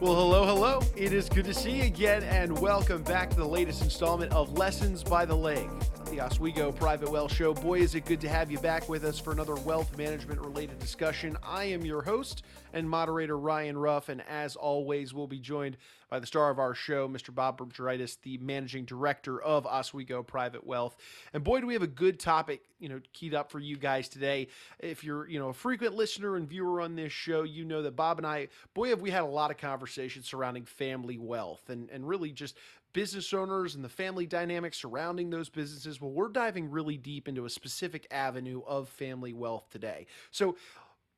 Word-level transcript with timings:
Well, 0.00 0.14
hello, 0.14 0.46
hello. 0.46 0.80
It 0.94 1.12
is 1.12 1.28
good 1.28 1.44
to 1.46 1.52
see 1.52 1.72
you 1.72 1.82
again, 1.82 2.22
and 2.22 2.56
welcome 2.60 3.02
back 3.02 3.30
to 3.30 3.36
the 3.36 3.44
latest 3.44 3.82
installment 3.82 4.32
of 4.32 4.56
Lessons 4.56 5.02
by 5.02 5.24
the 5.24 5.34
Lake, 5.34 5.68
the 6.10 6.20
Oswego 6.22 6.72
Private 6.72 7.10
Wealth 7.10 7.34
Show. 7.34 7.52
Boy, 7.52 7.80
is 7.80 7.94
it 7.94 8.06
good 8.06 8.20
to 8.22 8.28
have 8.28 8.50
you 8.50 8.58
back 8.58 8.88
with 8.88 9.04
us 9.04 9.18
for 9.18 9.32
another 9.32 9.56
wealth 9.56 9.96
management 9.98 10.40
related 10.40 10.78
discussion. 10.78 11.36
I 11.42 11.64
am 11.64 11.84
your 11.84 12.02
host 12.02 12.44
and 12.72 12.88
moderator, 12.88 13.36
Ryan 13.36 13.76
Ruff, 13.76 14.08
and 14.08 14.22
as 14.28 14.56
always, 14.56 15.12
we'll 15.12 15.26
be 15.26 15.38
joined 15.38 15.76
by 16.08 16.18
the 16.18 16.26
star 16.26 16.50
of 16.50 16.58
our 16.58 16.74
show, 16.74 17.08
Mr. 17.08 17.34
Bob 17.34 17.58
Bedritis, 17.58 18.16
the 18.22 18.38
managing 18.38 18.84
director 18.84 19.40
of 19.40 19.66
Oswego 19.66 20.22
Private 20.22 20.66
Wealth. 20.66 20.96
And 21.34 21.44
boy, 21.44 21.60
do 21.60 21.66
we 21.66 21.74
have 21.74 21.82
a 21.82 21.86
good 21.86 22.18
topic, 22.18 22.62
you 22.78 22.88
know, 22.88 23.00
keyed 23.12 23.34
up 23.34 23.50
for 23.50 23.58
you 23.58 23.76
guys 23.76 24.08
today. 24.08 24.48
If 24.78 25.04
you're, 25.04 25.28
you 25.28 25.38
know, 25.38 25.48
a 25.48 25.54
frequent 25.54 25.94
listener 25.94 26.36
and 26.36 26.48
viewer 26.48 26.80
on 26.80 26.96
this 26.96 27.12
show, 27.12 27.42
you 27.42 27.64
know 27.64 27.82
that 27.82 27.96
Bob 27.96 28.18
and 28.18 28.26
I, 28.26 28.48
boy, 28.72 28.88
have 28.88 29.02
we 29.02 29.10
had 29.10 29.22
a 29.22 29.26
lot 29.26 29.50
of 29.50 29.58
conversations 29.58 30.26
surrounding 30.26 30.64
family 30.64 31.18
wealth 31.18 31.68
and, 31.68 31.90
and 31.90 32.08
really 32.08 32.32
just 32.32 32.56
business 32.92 33.32
owners 33.32 33.74
and 33.74 33.84
the 33.84 33.88
family 33.88 34.26
dynamics 34.26 34.78
surrounding 34.78 35.30
those 35.30 35.48
businesses. 35.48 36.00
Well, 36.00 36.10
we're 36.10 36.28
diving 36.28 36.70
really 36.70 36.96
deep 36.96 37.28
into 37.28 37.44
a 37.44 37.50
specific 37.50 38.06
avenue 38.10 38.62
of 38.66 38.88
family 38.88 39.32
wealth 39.32 39.68
today. 39.70 40.06
So 40.30 40.56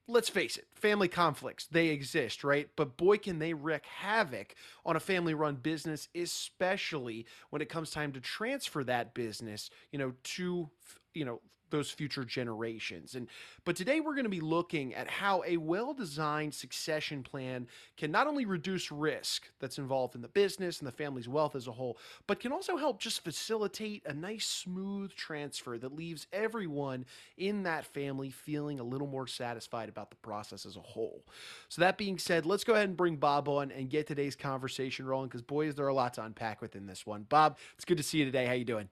let's 0.06 0.28
face 0.28 0.56
it, 0.56 0.66
family 0.74 1.08
conflicts, 1.08 1.66
they 1.66 1.88
exist, 1.88 2.42
right? 2.44 2.68
But 2.76 2.96
boy, 2.96 3.18
can 3.18 3.38
they 3.38 3.54
wreak 3.54 3.86
havoc 3.86 4.54
on 4.84 4.96
a 4.96 5.00
family 5.00 5.34
run 5.34 5.56
business, 5.56 6.08
especially 6.14 7.26
when 7.50 7.62
it 7.62 7.68
comes 7.68 7.90
time 7.90 8.12
to 8.12 8.20
transfer 8.20 8.82
that 8.84 9.14
business, 9.14 9.70
you 9.92 9.98
know, 9.98 10.12
to, 10.22 10.68
you 11.14 11.24
know, 11.24 11.40
those 11.70 11.90
future 11.90 12.24
generations. 12.24 13.14
And 13.14 13.28
but 13.64 13.76
today 13.76 14.00
we're 14.00 14.14
going 14.14 14.24
to 14.24 14.30
be 14.30 14.40
looking 14.40 14.94
at 14.94 15.08
how 15.08 15.42
a 15.46 15.56
well-designed 15.56 16.54
succession 16.54 17.22
plan 17.22 17.66
can 17.96 18.10
not 18.10 18.26
only 18.26 18.44
reduce 18.44 18.90
risk 18.90 19.50
that's 19.58 19.78
involved 19.78 20.14
in 20.14 20.22
the 20.22 20.28
business 20.28 20.78
and 20.78 20.88
the 20.88 20.92
family's 20.92 21.28
wealth 21.28 21.54
as 21.54 21.66
a 21.66 21.72
whole, 21.72 21.98
but 22.26 22.40
can 22.40 22.52
also 22.52 22.76
help 22.76 23.00
just 23.00 23.24
facilitate 23.24 24.02
a 24.06 24.12
nice 24.12 24.46
smooth 24.46 25.12
transfer 25.14 25.78
that 25.78 25.94
leaves 25.94 26.26
everyone 26.32 27.04
in 27.36 27.62
that 27.62 27.84
family 27.84 28.30
feeling 28.30 28.80
a 28.80 28.84
little 28.84 29.06
more 29.06 29.26
satisfied 29.26 29.88
about 29.88 30.10
the 30.10 30.16
process 30.16 30.66
as 30.66 30.76
a 30.76 30.80
whole. 30.80 31.24
So 31.68 31.82
that 31.82 31.98
being 31.98 32.18
said, 32.18 32.46
let's 32.46 32.64
go 32.64 32.74
ahead 32.74 32.88
and 32.88 32.96
bring 32.96 33.16
Bob 33.16 33.48
on 33.48 33.70
and 33.70 33.88
get 33.90 34.06
today's 34.06 34.36
conversation 34.36 35.06
rolling 35.06 35.28
because 35.28 35.42
boy 35.42 35.66
is 35.66 35.74
there 35.74 35.88
a 35.88 35.94
lot 35.94 36.14
to 36.14 36.24
unpack 36.24 36.60
within 36.60 36.86
this 36.86 37.06
one. 37.06 37.24
Bob, 37.28 37.58
it's 37.76 37.84
good 37.84 37.98
to 37.98 38.02
see 38.02 38.18
you 38.18 38.24
today. 38.24 38.46
How 38.46 38.52
you 38.52 38.64
doing? 38.64 38.88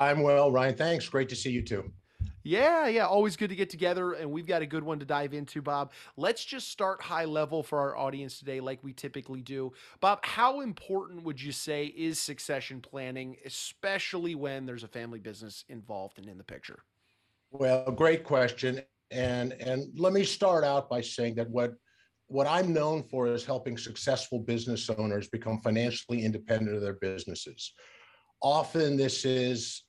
I'm 0.00 0.22
well, 0.22 0.50
Ryan. 0.50 0.74
Thanks. 0.74 1.08
Great 1.08 1.28
to 1.28 1.36
see 1.36 1.50
you 1.50 1.62
too. 1.62 1.92
Yeah, 2.42 2.88
yeah, 2.88 3.06
always 3.06 3.36
good 3.36 3.50
to 3.50 3.54
get 3.54 3.68
together, 3.68 4.14
and 4.14 4.30
we've 4.30 4.46
got 4.46 4.62
a 4.62 4.66
good 4.66 4.82
one 4.82 4.98
to 5.00 5.04
dive 5.04 5.34
into, 5.34 5.60
Bob. 5.60 5.92
Let's 6.16 6.42
just 6.42 6.68
start 6.68 7.02
high 7.02 7.26
level 7.26 7.62
for 7.62 7.78
our 7.78 7.94
audience 7.98 8.38
today, 8.38 8.60
like 8.60 8.82
we 8.82 8.94
typically 8.94 9.42
do. 9.42 9.74
Bob, 10.00 10.24
how 10.24 10.62
important 10.62 11.22
would 11.22 11.40
you 11.40 11.52
say 11.52 11.84
is 11.84 12.18
succession 12.18 12.80
planning, 12.80 13.36
especially 13.44 14.34
when 14.34 14.64
there's 14.64 14.84
a 14.84 14.88
family 14.88 15.18
business 15.18 15.66
involved 15.68 16.18
and 16.18 16.28
in 16.28 16.38
the 16.38 16.44
picture? 16.44 16.82
Well, 17.50 17.90
great 17.90 18.24
question, 18.24 18.80
and 19.10 19.52
and 19.52 19.88
let 19.98 20.14
me 20.14 20.24
start 20.24 20.64
out 20.64 20.88
by 20.88 21.02
saying 21.02 21.34
that 21.34 21.50
what 21.50 21.74
what 22.28 22.46
I'm 22.46 22.72
known 22.72 23.02
for 23.02 23.26
is 23.26 23.44
helping 23.44 23.76
successful 23.76 24.38
business 24.38 24.88
owners 24.88 25.28
become 25.28 25.60
financially 25.60 26.24
independent 26.24 26.74
of 26.74 26.80
their 26.80 26.94
businesses. 26.94 27.74
Often, 28.40 28.96
this 28.96 29.26
is 29.26 29.82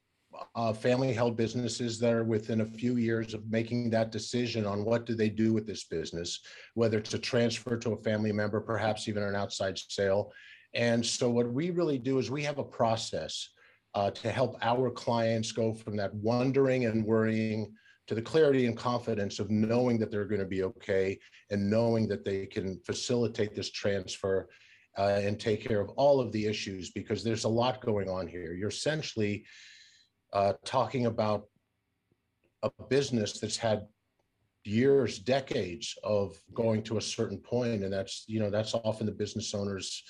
uh, 0.56 0.73
family 0.73 1.14
held 1.14 1.38
businesses 1.38 2.00
that 2.00 2.14
are 2.14 2.23
within 2.23 2.61
a 2.61 2.66
few 2.66 2.97
years 2.97 3.34
of 3.34 3.50
making 3.50 3.89
that 3.89 4.11
decision 4.11 4.66
on 4.66 4.86
what 4.86 5.06
do 5.06 5.16
they 5.16 5.30
do 5.30 5.53
with 5.53 5.66
this 5.66 5.86
business, 5.86 6.39
whether 6.73 6.97
it's 6.97 7.14
a 7.14 7.20
transfer 7.20 7.78
to 7.78 7.94
a 7.94 8.03
family 8.03 8.31
member, 8.31 8.59
perhaps 8.59 9.08
even 9.08 9.23
an 9.23 9.36
outside 9.36 9.78
sale. 9.78 10.31
And 10.74 11.06
so 11.06 11.30
what 11.30 11.51
we 11.51 11.69
really 11.69 11.97
do 11.97 12.19
is 12.19 12.31
we 12.31 12.44
have 12.44 12.57
a 12.57 12.63
process 12.63 13.50
uh, 13.94 14.12
to 14.12 14.31
help 14.31 14.57
our 14.62 14.90
clients 14.90 15.51
go 15.51 15.74
from 15.74 15.97
that 15.97 16.13
wondering 16.13 16.85
and 16.85 17.06
worrying 17.06 17.74
to 18.07 18.16
the 18.16 18.22
clarity 18.22 18.66
and 18.66 18.78
confidence 18.78 19.40
of 19.40 19.50
knowing 19.50 19.97
that 20.00 20.12
they're 20.12 20.25
going 20.25 20.41
to 20.41 20.46
be 20.47 20.63
okay 20.63 21.19
and 21.50 21.69
knowing 21.69 22.07
that 22.07 22.25
they 22.25 22.46
can 22.46 22.80
facilitate 22.85 23.56
this 23.56 23.72
transfer 23.72 24.47
uh, 24.97 25.19
and 25.22 25.40
take 25.40 25.66
care 25.66 25.80
of 25.80 25.90
all 25.90 26.19
of 26.19 26.31
the 26.31 26.46
issues 26.46 26.91
because 26.91 27.24
there's 27.24 27.44
a 27.44 27.50
lot 27.50 27.81
going 27.81 28.09
on 28.09 28.28
here. 28.28 28.53
You're 28.53 28.69
essentially 28.69 29.46
uh, 30.34 30.53
talking 30.66 31.06
about 31.06 31.46
a 32.64 32.72
business 32.90 33.40
that's 33.40 33.58
had 33.58 33.88
years, 34.64 35.19
decades 35.19 35.97
of 36.03 36.40
going 36.53 36.84
to 36.84 36.97
a 36.97 37.02
certain 37.02 37.38
point, 37.38 37.84
and 37.84 37.92
that's 37.92 38.25
you 38.28 38.40
know 38.40 38.50
that's 38.50 38.74
often 38.74 39.06
the 39.06 39.12
business 39.12 39.53
owner's 39.53 40.03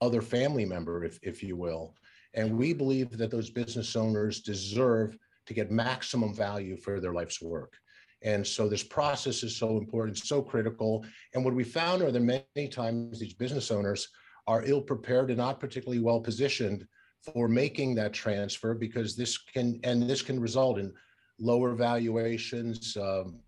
other 0.00 0.22
family 0.22 0.64
member, 0.64 1.04
if 1.04 1.18
if 1.22 1.42
you 1.42 1.56
will. 1.56 1.94
And 2.34 2.56
we 2.56 2.72
believe 2.72 3.16
that 3.18 3.30
those 3.30 3.50
business 3.50 3.96
owners 3.96 4.40
deserve 4.40 5.16
to 5.46 5.54
get 5.54 5.70
maximum 5.70 6.34
value 6.34 6.76
for 6.76 7.00
their 7.00 7.12
life's 7.12 7.42
work. 7.42 7.74
And 8.22 8.46
so 8.46 8.68
this 8.68 8.84
process 8.84 9.42
is 9.42 9.56
so 9.56 9.78
important, 9.78 10.18
so 10.18 10.42
critical. 10.42 11.04
And 11.34 11.44
what 11.44 11.54
we 11.54 11.64
found 11.64 12.02
are 12.02 12.12
that 12.12 12.20
many 12.20 12.68
times 12.68 13.18
these 13.18 13.34
business 13.34 13.70
owners 13.70 14.08
are 14.46 14.64
ill 14.64 14.82
prepared 14.82 15.30
and 15.30 15.38
not 15.38 15.58
particularly 15.58 16.02
well 16.02 16.20
positioned 16.20 16.86
for 17.22 17.48
making 17.48 17.94
that 17.94 18.12
transfer 18.12 18.74
because 18.74 19.16
this 19.16 19.38
can 19.38 19.80
and 19.84 20.08
this 20.08 20.22
can 20.22 20.40
result 20.40 20.78
in 20.78 20.92
lower 21.38 21.74
valuations 21.74 22.96
um, 22.96 23.40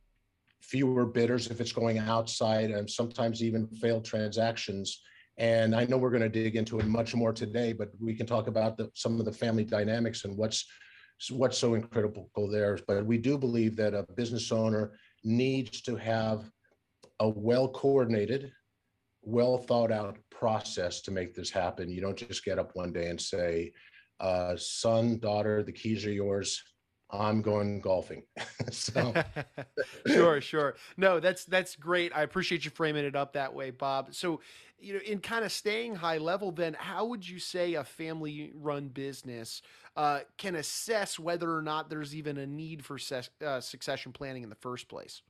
fewer 0.60 1.06
bidders 1.06 1.49
if 1.49 1.60
it's 1.60 1.72
going 1.72 1.99
outside 1.99 2.71
and 2.71 2.88
sometimes 2.88 3.43
even 3.43 3.66
failed 3.66 4.05
transactions. 4.05 5.03
And 5.38 5.75
i 5.75 5.84
know 5.87 5.97
we're 5.97 6.10
going 6.10 6.22
to 6.22 6.28
dig 6.28 6.56
into 6.56 6.78
it 6.78 6.87
much 6.87 7.15
more 7.15 7.33
today 7.33 7.72
but 7.72 7.88
we 7.99 8.15
can 8.15 8.27
talk 8.27 8.49
about 8.49 8.77
the, 8.77 8.91
some 8.94 9.19
of 9.19 9.25
the 9.25 9.33
family 9.33 9.65
dynamics 9.65 10.25
and 10.25 10.37
what's 10.37 10.66
what's 11.31 11.59
so 11.59 11.75
incredible 11.75 12.28
there. 12.50 12.78
But 12.87 13.06
we 13.06 13.19
do 13.19 13.39
believe 13.39 13.77
that 13.77 13.94
a 13.94 14.04
business 14.15 14.50
owner 14.50 14.93
needs 15.25 15.83
to 15.83 15.97
have 15.97 16.50
a 17.21 17.28
well 17.28 17.69
coordinated 17.69 18.53
well 19.22 19.59
thought 19.59 19.93
out 19.93 20.19
process 20.31 21.00
to 21.03 21.10
make 21.10 21.34
this 21.34 21.50
happen. 21.50 21.88
You 21.88 22.00
don't 22.00 22.16
just 22.16 22.44
get 22.44 22.59
up 22.59 22.75
one 22.75 22.93
day 22.93 23.09
and 23.09 23.21
say, 23.21 23.72
uh, 24.21 24.56
son, 24.56 25.19
daughter, 25.19 25.62
the 25.62 25.72
keys 25.72 26.05
are 26.06 26.12
yours. 26.12 26.62
I'm 27.10 27.43
going 27.43 27.81
golfing. 27.81 28.22
so 28.71 29.15
sure, 30.06 30.41
sure. 30.41 30.77
No, 30.97 31.21
that's 31.21 31.44
that's 31.44 31.77
great. 31.77 32.12
I 32.15 32.22
appreciate 32.22 32.65
you 32.65 32.71
framing 32.71 33.05
it 33.05 33.15
up 33.15 33.34
that 33.34 33.53
way, 33.55 33.71
Bob. 33.71 34.15
So, 34.15 34.41
you 34.78 34.94
know, 34.94 35.00
in 35.00 35.21
kind 35.21 35.44
of 35.44 35.53
staying 35.53 35.97
high 35.97 36.19
level, 36.19 36.50
then 36.50 36.75
how 36.75 37.04
would 37.06 37.28
you 37.28 37.39
say 37.39 37.75
a 37.75 37.84
family 37.84 38.53
run 38.54 38.89
business 38.89 39.62
uh, 39.97 40.21
can 40.39 40.56
assess 40.56 41.19
whether 41.19 41.54
or 41.54 41.62
not 41.62 41.91
there's 41.91 42.15
even 42.15 42.39
a 42.39 42.47
need 42.47 42.84
for 42.84 42.99
ses- 42.99 43.31
uh, 43.44 43.60
succession 43.60 44.12
planning 44.12 44.43
in 44.43 44.49
the 44.49 44.56
first 44.56 44.89
place? 44.89 45.22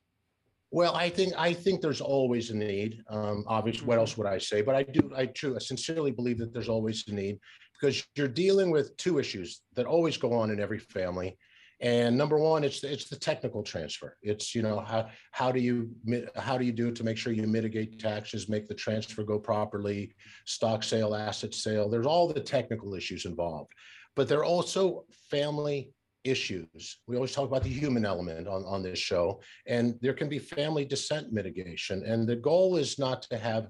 Well, 0.74 0.94
I 0.96 1.10
think 1.10 1.34
I 1.36 1.52
think 1.52 1.82
there's 1.82 2.00
always 2.00 2.48
a 2.48 2.56
need. 2.56 3.02
Um, 3.10 3.44
obviously, 3.46 3.86
what 3.86 3.94
mm-hmm. 3.94 4.00
else 4.00 4.16
would 4.16 4.26
I 4.26 4.38
say? 4.38 4.62
But 4.62 4.74
I 4.74 4.82
do 4.82 5.12
I 5.14 5.26
true 5.26 5.54
I 5.54 5.58
sincerely 5.58 6.10
believe 6.10 6.38
that 6.38 6.54
there's 6.54 6.70
always 6.70 7.04
a 7.08 7.12
need 7.14 7.38
because 7.78 8.02
you're 8.16 8.26
dealing 8.26 8.70
with 8.70 8.96
two 8.96 9.18
issues 9.18 9.60
that 9.74 9.84
always 9.84 10.16
go 10.16 10.32
on 10.32 10.50
in 10.50 10.58
every 10.58 10.78
family. 10.78 11.36
And 11.82 12.16
number 12.16 12.38
one, 12.38 12.64
it's 12.64 12.80
the, 12.80 12.90
it's 12.90 13.08
the 13.08 13.16
technical 13.16 13.62
transfer. 13.62 14.16
It's 14.22 14.54
you 14.54 14.62
know 14.62 14.80
how 14.80 15.10
how 15.32 15.52
do 15.52 15.60
you 15.60 15.90
how 16.36 16.56
do 16.56 16.64
you 16.64 16.72
do 16.72 16.88
it 16.88 16.96
to 16.96 17.04
make 17.04 17.18
sure 17.18 17.34
you 17.34 17.46
mitigate 17.46 17.98
taxes, 17.98 18.48
make 18.48 18.66
the 18.66 18.74
transfer 18.74 19.24
go 19.24 19.38
properly, 19.38 20.14
stock 20.46 20.84
sale, 20.84 21.14
asset 21.14 21.52
sale. 21.52 21.90
There's 21.90 22.06
all 22.06 22.32
the 22.32 22.40
technical 22.40 22.94
issues 22.94 23.26
involved, 23.26 23.72
but 24.16 24.26
there 24.26 24.38
are 24.38 24.44
also 24.44 25.04
family 25.30 25.92
issues. 26.24 26.98
We 27.06 27.16
always 27.16 27.32
talk 27.32 27.48
about 27.48 27.62
the 27.62 27.70
human 27.70 28.04
element 28.04 28.48
on, 28.48 28.64
on 28.64 28.82
this 28.82 28.98
show, 28.98 29.40
and 29.66 29.98
there 30.00 30.14
can 30.14 30.28
be 30.28 30.38
family 30.38 30.84
dissent 30.84 31.32
mitigation. 31.32 32.04
And 32.04 32.26
the 32.26 32.36
goal 32.36 32.76
is 32.76 32.98
not 32.98 33.22
to 33.22 33.38
have 33.38 33.68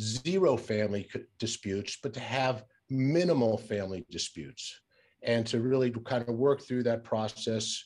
zero 0.00 0.56
family 0.56 1.08
disputes, 1.38 1.98
but 2.02 2.12
to 2.14 2.20
have 2.20 2.64
minimal 2.90 3.56
family 3.56 4.04
disputes 4.10 4.80
and 5.22 5.46
to 5.46 5.60
really 5.60 5.90
kind 5.90 6.28
of 6.28 6.34
work 6.34 6.62
through 6.62 6.82
that 6.82 7.04
process, 7.04 7.82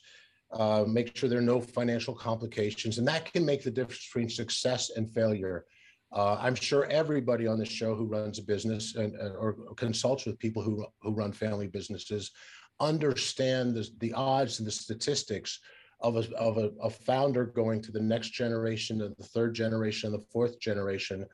uh, 0.52 0.84
make 0.87 1.16
sure 1.16 1.28
there 1.28 1.38
are 1.38 1.43
no 1.43 1.60
financial 1.60 2.14
complications. 2.14 2.98
And 2.98 3.06
that 3.06 3.32
can 3.32 3.44
make 3.44 3.62
the 3.62 3.70
difference 3.70 4.06
between 4.06 4.28
success 4.28 4.90
and 4.96 5.12
failure. 5.12 5.64
Uh, 6.10 6.37
I'm 6.40 6.54
sure 6.54 6.87
everybody 6.87 7.46
on 7.46 7.58
this 7.58 7.69
show 7.69 7.94
who 7.94 8.06
runs 8.06 8.38
a 8.38 8.43
business 8.43 8.96
and, 8.96 9.14
or 9.16 9.56
consults 9.76 10.25
with 10.25 10.38
people 10.38 10.62
who, 10.62 10.87
who 11.02 11.12
run 11.12 11.32
family 11.32 11.66
businesses 11.66 12.32
understand 12.80 13.75
the, 13.75 13.88
the 13.98 14.12
odds 14.12 14.58
and 14.58 14.66
the 14.66 14.72
statistics 14.72 15.60
of 16.00 16.16
a, 16.16 16.36
of 16.36 16.58
a, 16.58 16.70
a 16.82 16.90
founder 16.90 17.44
going 17.46 17.82
to 17.82 17.92
the 17.92 18.00
next 18.00 18.30
generation, 18.30 19.02
and 19.02 19.14
the 19.16 19.25
third 19.25 19.54
generation, 19.54 20.12
and 20.12 20.20
the 20.20 20.26
fourth 20.30 20.60
generation, 20.60 21.26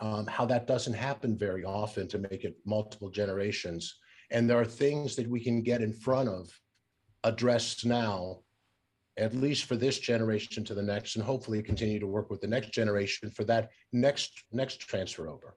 um, 0.00 0.26
how 0.26 0.44
that 0.46 0.66
doesn't 0.66 0.94
happen 0.94 1.36
very 1.36 1.64
often 1.64 2.08
to 2.08 2.18
make 2.18 2.44
it 2.44 2.56
multiple 2.64 3.10
generations. 3.10 3.94
And 4.30 4.48
there 4.48 4.60
are 4.60 4.64
things 4.64 5.16
that 5.16 5.28
we 5.28 5.40
can 5.40 5.62
get 5.62 5.82
in 5.82 5.92
front 5.92 6.28
of, 6.28 6.50
addressed 7.24 7.86
now, 7.86 8.38
at 9.16 9.34
least 9.34 9.64
for 9.64 9.76
this 9.76 9.98
generation 9.98 10.64
to 10.64 10.74
the 10.74 10.82
next, 10.82 11.16
and 11.16 11.24
hopefully 11.24 11.62
continue 11.62 11.98
to 11.98 12.06
work 12.06 12.30
with 12.30 12.40
the 12.40 12.46
next 12.46 12.72
generation 12.72 13.30
for 13.30 13.44
that 13.44 13.70
next 13.92 14.44
next 14.52 14.80
transfer 14.80 15.28
over. 15.28 15.56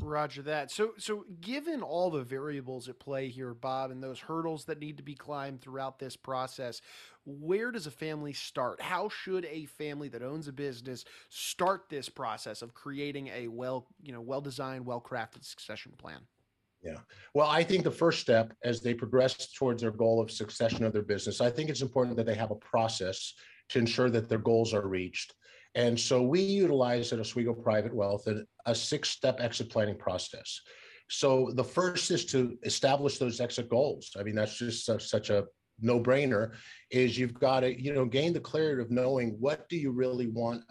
Roger 0.00 0.42
that. 0.42 0.70
So, 0.70 0.92
so 0.98 1.24
given 1.40 1.82
all 1.82 2.10
the 2.10 2.22
variables 2.22 2.88
at 2.88 2.98
play 2.98 3.28
here, 3.28 3.54
Bob, 3.54 3.90
and 3.90 4.02
those 4.02 4.18
hurdles 4.18 4.64
that 4.64 4.80
need 4.80 4.96
to 4.96 5.02
be 5.02 5.14
climbed 5.14 5.60
throughout 5.60 5.98
this 5.98 6.16
process, 6.16 6.80
where 7.24 7.70
does 7.70 7.86
a 7.86 7.90
family 7.90 8.32
start? 8.32 8.80
How 8.80 9.08
should 9.08 9.44
a 9.44 9.66
family 9.66 10.08
that 10.08 10.22
owns 10.22 10.48
a 10.48 10.52
business 10.52 11.04
start 11.28 11.88
this 11.88 12.08
process 12.08 12.62
of 12.62 12.74
creating 12.74 13.28
a 13.28 13.48
well, 13.48 13.86
you 14.02 14.12
know, 14.12 14.20
well-designed, 14.20 14.86
well-crafted 14.86 15.44
succession 15.44 15.92
plan? 15.98 16.20
Yeah. 16.82 16.96
Well, 17.34 17.48
I 17.48 17.62
think 17.62 17.84
the 17.84 17.90
first 17.90 18.20
step 18.20 18.54
as 18.64 18.80
they 18.80 18.94
progress 18.94 19.52
towards 19.52 19.82
their 19.82 19.90
goal 19.90 20.20
of 20.20 20.30
succession 20.30 20.84
of 20.84 20.92
their 20.92 21.02
business, 21.02 21.40
I 21.40 21.50
think 21.50 21.68
it's 21.68 21.82
important 21.82 22.16
that 22.16 22.24
they 22.24 22.34
have 22.34 22.50
a 22.50 22.56
process 22.56 23.34
to 23.68 23.78
ensure 23.78 24.08
that 24.10 24.28
their 24.28 24.38
goals 24.38 24.72
are 24.72 24.88
reached. 24.88 25.34
And 25.74 25.98
so 25.98 26.22
we 26.22 26.40
utilize 26.40 27.12
at 27.12 27.20
Oswego 27.20 27.54
Private 27.54 27.94
Wealth 27.94 28.26
a 28.66 28.74
six-step 28.74 29.40
exit 29.40 29.70
planning 29.70 29.96
process. 29.96 30.60
So 31.08 31.50
the 31.54 31.64
first 31.64 32.10
is 32.10 32.24
to 32.26 32.56
establish 32.64 33.18
those 33.18 33.40
exit 33.40 33.68
goals. 33.68 34.10
I 34.18 34.22
mean, 34.22 34.34
that's 34.34 34.58
just 34.58 34.84
such, 34.84 35.06
such 35.08 35.30
a 35.30 35.44
no-brainer. 35.80 36.52
Is 36.90 37.18
you've 37.18 37.34
got 37.34 37.60
to 37.60 37.80
you 37.80 37.92
know 37.92 38.04
gain 38.04 38.32
the 38.32 38.40
clarity 38.40 38.82
of 38.82 38.90
knowing 38.90 39.36
what 39.38 39.68
do 39.68 39.76
you 39.76 39.90
really 39.90 40.28
want 40.28 40.62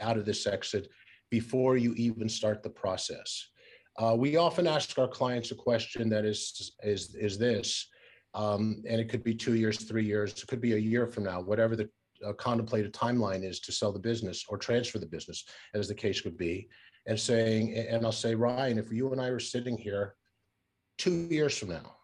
out 0.00 0.16
of 0.16 0.24
this 0.24 0.46
exit 0.46 0.88
before 1.30 1.76
you 1.76 1.94
even 1.94 2.28
start 2.28 2.62
the 2.62 2.70
process. 2.70 3.48
Uh, 3.98 4.14
we 4.16 4.36
often 4.36 4.66
ask 4.66 4.98
our 4.98 5.08
clients 5.08 5.50
a 5.50 5.54
question 5.54 6.08
that 6.08 6.24
is 6.24 6.72
is 6.82 7.14
is 7.14 7.38
this, 7.38 7.88
um, 8.34 8.82
and 8.88 9.00
it 9.00 9.08
could 9.08 9.22
be 9.22 9.34
two 9.34 9.54
years, 9.54 9.78
three 9.84 10.04
years, 10.04 10.32
it 10.32 10.46
could 10.46 10.60
be 10.60 10.74
a 10.74 10.78
year 10.78 11.06
from 11.06 11.24
now, 11.24 11.40
whatever 11.40 11.76
the 11.76 11.88
uh, 12.26 12.32
contemplated 12.34 12.92
timeline 12.92 13.44
is 13.44 13.60
to 13.60 13.72
sell 13.72 13.92
the 13.92 13.98
business 13.98 14.44
or 14.48 14.58
transfer 14.58 14.98
the 14.98 15.06
business, 15.06 15.44
as 15.74 15.88
the 15.88 15.94
case 15.94 16.24
would 16.24 16.36
be, 16.36 16.68
and 17.06 17.18
saying, 17.18 17.74
and 17.74 18.04
I'll 18.04 18.12
say, 18.12 18.34
Ryan, 18.34 18.78
if 18.78 18.92
you 18.92 19.12
and 19.12 19.20
I 19.20 19.30
were 19.30 19.40
sitting 19.40 19.76
here 19.76 20.14
two 20.98 21.26
years 21.30 21.56
from 21.56 21.70
now, 21.70 21.96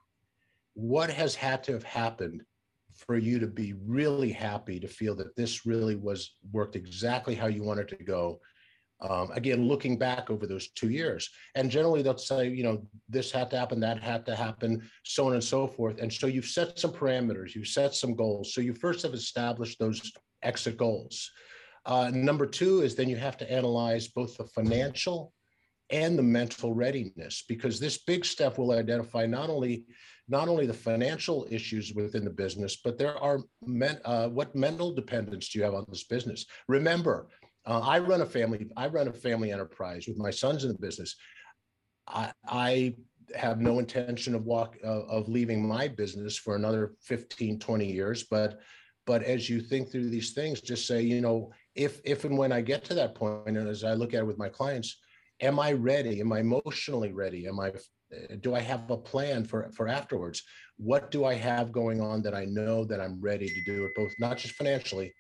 what 0.75 1.11
has 1.11 1.35
had 1.35 1.65
to 1.65 1.73
have 1.73 1.85
happened 1.85 2.43
for 2.95 3.17
you 3.17 3.39
to 3.39 3.47
be 3.47 3.75
really 3.87 4.31
happy 4.31 4.79
to 4.81 4.89
feel 4.89 5.15
that 5.17 5.35
this 5.37 5.65
really 5.65 5.97
was 5.97 6.35
worked 6.53 6.77
exactly 6.77 7.35
how 7.35 7.47
you 7.47 7.63
wanted 7.63 7.89
to 7.89 7.97
go 7.97 8.41
um, 9.03 9.31
again, 9.33 9.67
looking 9.67 9.97
back 9.97 10.31
over 10.31 10.47
those 10.47 10.69
two 10.69 10.91
years. 10.91 11.29
And 11.55 11.71
generally 11.71 12.03
they'll 12.03 12.19
say, 12.19 12.49
you 12.49 12.63
know, 12.63 12.87
this 13.09 13.31
had 13.31 13.51
to 13.51 13.59
happen, 13.59 13.81
that 13.81 14.03
had 14.03 14.27
to 14.27 14.37
happen, 14.37 14.89
so 15.05 15.29
on 15.29 15.35
and 15.35 15.45
so 15.45 15.67
forth. 15.67 16.01
And 16.01 16.13
so 16.13 16.27
you've 16.27 16.47
set 16.47 16.79
some 16.79 16.93
parameters, 16.93 17.55
you've 17.55 17.69
set 17.69 17.95
some 17.95 18.15
goals. 18.15 18.53
So 18.53 18.61
you 18.61 18.75
first 18.75 19.03
have 19.03 19.15
established 19.15 19.79
those 19.79 20.13
exit 20.43 20.77
goals. 20.77 21.31
Uh, 21.87 22.11
number 22.13 22.47
two 22.47 22.83
is 22.83 22.95
then 22.95 23.09
you 23.09 23.17
have 23.17 23.39
to 23.39 23.51
analyze 23.51 24.09
both 24.09 24.37
the 24.37 24.45
financial 24.45 25.33
and 25.91 26.19
the 26.19 26.23
mental 26.23 26.73
readiness 26.73 27.43
because 27.49 27.81
this 27.81 27.99
big 27.99 28.25
step 28.25 28.59
will 28.59 28.73
identify 28.73 29.27
not 29.27 29.51
only 29.51 29.85
not 30.29 30.47
only 30.47 30.65
the 30.65 30.73
financial 30.73 31.49
issues 31.51 31.93
within 31.95 32.25
the 32.25 32.31
business 32.31 32.77
but 32.77 32.97
there 32.97 33.19
are 33.19 33.41
men, 33.67 33.99
uh, 34.05 34.29
what 34.29 34.55
mental 34.55 34.93
dependence 34.93 35.49
do 35.49 35.59
you 35.59 35.65
have 35.65 35.75
on 35.75 35.85
this 35.89 36.05
business 36.05 36.47
remember 36.69 37.27
uh, 37.67 37.81
I 37.81 37.99
run 37.99 38.21
a 38.21 38.27
family. 38.27 38.71
I 38.77 38.89
run 38.89 39.09
a 39.09 39.13
family 39.13 39.53
enterprise 39.53 40.07
with 40.07 40.19
my 40.19 40.31
sons 40.31 40.65
in 40.65 40.73
the 40.73 40.79
business. 40.79 41.17
I, 42.07 42.33
I 42.47 42.95
have 43.37 43.61
no 43.61 43.79
intention 43.79 44.35
of 44.35 44.45
walk 44.45 44.77
uh, 44.85 45.05
of 45.07 45.29
leaving 45.29 45.67
my 45.67 45.89
business 45.89 46.37
for 46.37 46.57
another 46.57 46.95
15 47.03 47.59
20 47.59 47.87
years 47.87 48.25
but 48.25 48.61
but 49.07 49.23
as 49.23 49.49
you 49.49 49.61
think 49.61 49.91
through 49.91 50.09
these 50.09 50.33
things 50.33 50.61
just 50.61 50.87
say 50.87 51.01
you 51.01 51.21
know 51.21 51.51
if 51.75 52.01
if 52.05 52.25
and 52.25 52.37
when 52.37 52.53
i 52.53 52.61
get 52.61 52.85
to 52.85 52.95
that 52.95 53.15
point 53.15 53.57
and 53.57 53.69
as 53.69 53.85
i 53.85 53.93
look 53.95 54.15
at 54.15 54.21
it 54.21 54.27
with 54.27 54.39
my 54.39 54.49
clients 54.49 54.99
am 55.41 55.61
i 55.61 55.73
ready 55.73 56.21
am 56.21 56.33
i 56.33 56.41
emotionally 56.41 57.13
ready 57.13 57.47
am 57.47 57.61
i 57.61 57.71
do 58.41 58.55
i 58.55 58.61
have 58.61 58.91
a 58.91 58.97
plan 58.97 59.45
for 59.45 59.71
for 59.71 59.87
afterwards 59.87 60.43
what 60.77 61.11
do 61.11 61.25
i 61.25 61.35
have 61.35 61.71
going 61.73 62.01
on 62.01 62.23
that 62.23 62.35
i 62.35 62.45
know 62.45 62.85
that 62.85 63.01
i'm 63.01 63.21
ready 63.21 63.47
to 63.47 63.61
do 63.65 63.85
it 63.85 63.93
both 63.95 64.13
not 64.19 64.37
just 64.37 64.55
financially 64.55 65.13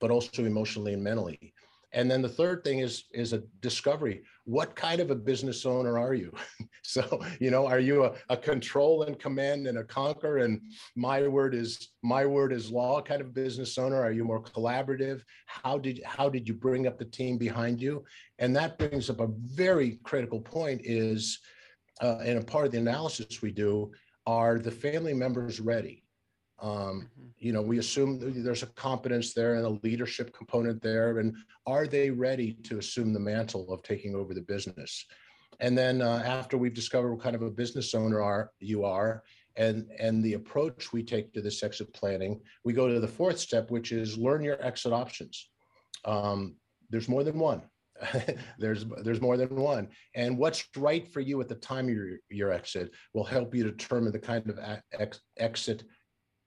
but 0.00 0.10
also 0.10 0.44
emotionally 0.44 0.94
and 0.94 1.02
mentally 1.02 1.52
and 1.92 2.10
then 2.10 2.20
the 2.20 2.28
third 2.28 2.64
thing 2.64 2.80
is 2.80 3.04
is 3.12 3.32
a 3.32 3.42
discovery. 3.60 4.22
What 4.44 4.76
kind 4.76 5.00
of 5.00 5.10
a 5.10 5.14
business 5.14 5.64
owner 5.64 5.98
are 5.98 6.14
you? 6.14 6.32
So 6.82 7.20
you 7.38 7.50
know 7.50 7.66
are 7.66 7.80
you 7.80 8.04
a, 8.04 8.14
a, 8.30 8.36
control 8.36 9.02
and 9.02 9.18
command 9.18 9.66
and 9.66 9.76
a 9.76 9.84
conquer 9.84 10.38
and 10.38 10.58
my 10.96 11.28
word 11.28 11.54
is 11.54 11.90
my 12.02 12.24
word 12.24 12.50
is 12.50 12.70
law 12.70 13.02
kind 13.02 13.20
of 13.20 13.34
business 13.34 13.76
owner? 13.76 14.00
Are 14.00 14.10
you 14.10 14.24
more 14.24 14.42
collaborative? 14.42 15.20
How 15.44 15.76
did 15.76 16.00
how 16.02 16.30
did 16.30 16.48
you 16.48 16.54
bring 16.54 16.86
up 16.86 16.98
the 16.98 17.04
team 17.04 17.36
behind 17.36 17.82
you? 17.82 18.04
And 18.38 18.56
that 18.56 18.78
brings 18.78 19.10
up 19.10 19.20
a 19.20 19.28
very 19.28 19.98
critical 20.02 20.40
point 20.40 20.80
is 20.82 21.40
uh, 22.00 22.20
and 22.24 22.38
a 22.38 22.44
part 22.44 22.64
of 22.64 22.72
the 22.72 22.78
analysis 22.78 23.42
we 23.42 23.50
do 23.50 23.92
are 24.26 24.58
the 24.58 24.70
family 24.70 25.12
members 25.12 25.60
ready 25.60 26.04
um, 26.60 26.70
mm-hmm. 26.70 27.24
You 27.38 27.52
know, 27.52 27.62
we 27.62 27.78
assume 27.78 28.42
there's 28.42 28.62
a 28.62 28.68
competence 28.68 29.32
there 29.32 29.54
and 29.54 29.64
a 29.64 29.80
leadership 29.86 30.34
component 30.36 30.82
there. 30.82 31.18
And 31.18 31.36
are 31.66 31.86
they 31.86 32.10
ready 32.10 32.54
to 32.64 32.78
assume 32.78 33.12
the 33.12 33.20
mantle 33.20 33.72
of 33.72 33.82
taking 33.82 34.16
over 34.16 34.34
the 34.34 34.40
business? 34.40 35.04
And 35.60 35.76
then 35.76 36.02
uh, 36.02 36.22
after 36.24 36.56
we've 36.58 36.74
discovered 36.74 37.12
what 37.12 37.22
kind 37.22 37.36
of 37.36 37.42
a 37.42 37.50
business 37.50 37.94
owner 37.94 38.20
are 38.20 38.50
you 38.60 38.84
are, 38.84 39.22
and 39.56 39.90
and 39.98 40.22
the 40.22 40.34
approach 40.34 40.92
we 40.92 41.02
take 41.02 41.32
to 41.32 41.40
this 41.40 41.62
exit 41.62 41.92
planning, 41.92 42.40
we 42.64 42.72
go 42.72 42.88
to 42.88 43.00
the 43.00 43.08
fourth 43.08 43.40
step, 43.40 43.70
which 43.70 43.90
is 43.90 44.16
learn 44.16 44.44
your 44.44 44.62
exit 44.64 44.92
options. 44.92 45.50
Um, 46.04 46.56
there's 46.90 47.08
more 47.08 47.24
than 47.24 47.38
one. 47.38 47.62
there's 48.58 48.84
there's 49.02 49.20
more 49.20 49.36
than 49.36 49.56
one 49.56 49.88
and 50.14 50.38
what's 50.38 50.68
right 50.76 51.08
for 51.12 51.18
you 51.18 51.40
at 51.40 51.48
the 51.48 51.54
time 51.56 51.88
of 51.88 51.94
your, 51.94 52.18
your 52.30 52.52
exit 52.52 52.92
will 53.12 53.24
help 53.24 53.52
you 53.52 53.64
determine 53.64 54.12
the 54.12 54.18
kind 54.20 54.48
of 54.48 54.60
ex, 54.92 55.20
exit 55.38 55.82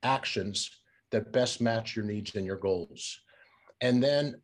actions 0.04 0.70
that 1.12 1.32
best 1.32 1.62
match 1.62 1.96
your 1.96 2.06
needs 2.06 2.36
and 2.36 2.46
your 2.46 2.58
goals. 2.58 3.22
And 3.82 4.02
then 4.02 4.36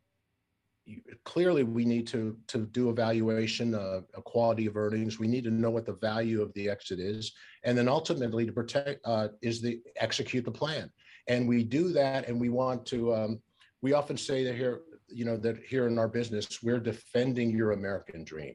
clearly 1.24 1.64
we 1.64 1.84
need 1.84 2.06
to 2.08 2.36
to 2.48 2.66
do 2.66 2.90
evaluation 2.90 3.74
uh, 3.74 4.00
a 4.14 4.22
quality 4.22 4.66
of 4.66 4.76
earnings. 4.76 5.18
We 5.18 5.28
need 5.28 5.44
to 5.44 5.50
know 5.50 5.70
what 5.70 5.86
the 5.86 5.94
value 5.94 6.40
of 6.42 6.52
the 6.54 6.68
exit 6.68 6.98
is. 6.98 7.32
And 7.64 7.76
then 7.76 7.88
ultimately 7.88 8.46
to 8.46 8.52
protect 8.52 9.00
uh, 9.04 9.28
is 9.42 9.60
the 9.60 9.80
execute 9.96 10.44
the 10.44 10.50
plan. 10.50 10.90
And 11.28 11.46
we 11.46 11.62
do 11.62 11.92
that 11.92 12.28
and 12.28 12.40
we 12.40 12.48
want 12.48 12.86
to 12.86 13.14
um, 13.14 13.40
we 13.82 13.92
often 13.92 14.16
say 14.16 14.44
that 14.44 14.54
here 14.54 14.80
you 15.08 15.24
know 15.24 15.36
that 15.36 15.58
here 15.66 15.86
in 15.86 15.98
our 15.98 16.08
business 16.08 16.62
we're 16.62 16.80
defending 16.80 17.50
your 17.50 17.72
american 17.72 18.24
dream. 18.24 18.54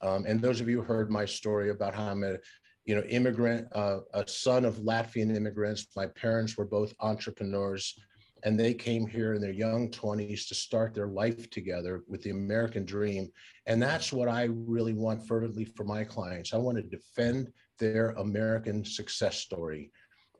Um, 0.00 0.24
and 0.26 0.40
those 0.40 0.60
of 0.60 0.68
you 0.68 0.80
who 0.80 0.86
heard 0.86 1.10
my 1.10 1.24
story 1.24 1.70
about 1.70 1.94
how 1.94 2.08
i'm 2.10 2.24
a 2.24 2.36
you 2.84 2.94
know, 2.94 3.02
immigrant, 3.02 3.66
uh, 3.72 4.00
a 4.12 4.26
son 4.28 4.64
of 4.64 4.78
Latvian 4.78 5.34
immigrants. 5.34 5.86
My 5.96 6.06
parents 6.06 6.56
were 6.56 6.66
both 6.66 6.94
entrepreneurs, 7.00 7.98
and 8.42 8.60
they 8.60 8.74
came 8.74 9.06
here 9.06 9.32
in 9.34 9.40
their 9.40 9.52
young 9.52 9.90
20s 9.90 10.46
to 10.48 10.54
start 10.54 10.94
their 10.94 11.08
life 11.08 11.48
together 11.48 12.02
with 12.08 12.22
the 12.22 12.30
American 12.30 12.84
dream. 12.84 13.28
And 13.66 13.82
that's 13.82 14.12
what 14.12 14.28
I 14.28 14.44
really 14.44 14.92
want 14.92 15.26
fervently 15.26 15.64
for 15.64 15.84
my 15.84 16.04
clients. 16.04 16.52
I 16.52 16.58
want 16.58 16.76
to 16.76 16.82
defend 16.82 17.50
their 17.78 18.10
American 18.10 18.84
success 18.84 19.38
story 19.38 19.90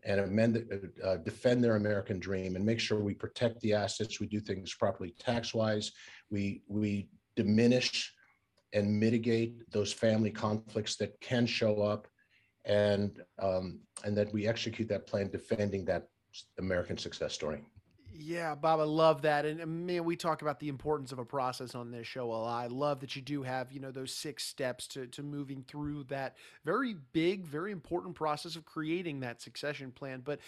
and 0.05 0.21
amend, 0.21 0.67
uh, 1.03 1.17
defend 1.17 1.65
their 1.65 1.77
American 1.77 2.19
dream 2.19 2.57
and 2.57 2.65
make 2.65 2.79
sure 2.79 3.01
we 3.01 3.15
protect 3.15 3.59
the 3.61 3.73
assets, 3.73 4.21
we 4.21 4.27
do 4.27 4.39
things 4.39 4.75
properly 4.75 5.15
tax-wise, 5.19 5.93
we 6.31 6.63
we 6.69 7.09
diminish 7.37 8.13
and 8.75 9.01
mitigate 9.01 9.55
those 9.71 9.93
family 9.93 10.31
conflicts 10.31 10.97
that 10.97 11.19
can 11.21 11.47
show 11.47 11.81
up 11.81 12.07
and 12.65 13.23
um, 13.39 13.81
and 14.05 14.17
that 14.17 14.33
we 14.33 14.47
execute 14.47 14.89
that 14.89 15.07
plan 15.07 15.31
defending 15.31 15.85
that 15.87 16.09
American 16.59 16.99
success 16.99 17.33
story. 17.33 17.65
Yeah, 18.17 18.55
Bob, 18.55 18.79
I 18.79 18.85
love 18.85 19.23
that. 19.23 19.45
And 19.45 19.87
man, 19.89 20.05
we 20.05 20.15
talk 20.15 20.41
about 20.43 20.61
the 20.61 20.69
importance 20.69 21.11
of 21.11 21.19
a 21.19 21.25
process 21.25 21.75
on 21.75 21.91
this 21.91 22.07
show 22.07 22.27
a 22.27 22.33
lot. 22.33 22.63
I 22.63 22.69
love 22.69 23.01
that 23.01 23.17
you 23.17 23.23
do 23.23 23.43
have, 23.43 23.73
you 23.73 23.81
know, 23.81 23.91
those 23.91 24.15
six 24.15 24.45
steps 24.45 24.87
to, 24.89 25.09
to 25.09 25.25
moving 25.25 25.65
through 25.67 26.05
that 26.05 26.37
very 26.65 26.95
big, 27.13 27.45
very 27.45 27.73
important 27.73 28.15
process 28.15 28.55
of 28.55 28.65
creating 28.65 29.19
that 29.21 29.43
succession 29.43 29.91
plan. 29.91 30.23
But 30.25 30.39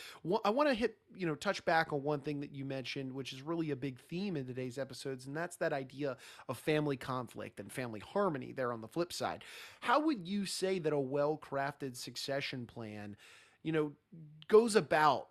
I 0.45 0.51
want 0.51 0.69
to 0.69 0.77
hit, 0.77 0.97
you 1.17 1.27
know, 1.27 1.35
touch 1.35 1.65
back 1.65 1.93
on 1.93 2.05
one 2.05 2.21
thing 2.21 2.39
that 2.43 2.53
you 2.53 2.65
mentioned, 2.65 3.13
which 3.13 3.33
is 3.33 3.43
really 3.43 3.73
a 3.73 3.77
big 3.77 3.99
theme 3.99 4.37
in 4.37 4.47
today's 4.47 4.79
episodes, 4.79 5.27
and 5.27 5.37
that's 5.37 5.57
that 5.57 5.73
idea 5.73 6.17
of 6.49 6.59
family 6.59 6.97
conflict 6.97 7.59
and 7.59 7.73
family 7.73 7.99
harmony 7.99 8.53
there 8.53 8.73
on 8.73 8.81
the 8.81 8.89
flip 8.89 9.13
side. 9.13 9.43
How 9.81 9.99
would 9.99 10.29
you 10.29 10.47
say 10.47 10.79
that 10.79 10.93
a 10.93 10.99
well 11.01 11.37
crafted 11.37 11.97
succession 11.97 12.65
plan, 12.65 13.17
you 13.65 13.73
know, 13.73 13.93
goes 14.47 14.77
about 14.77 15.29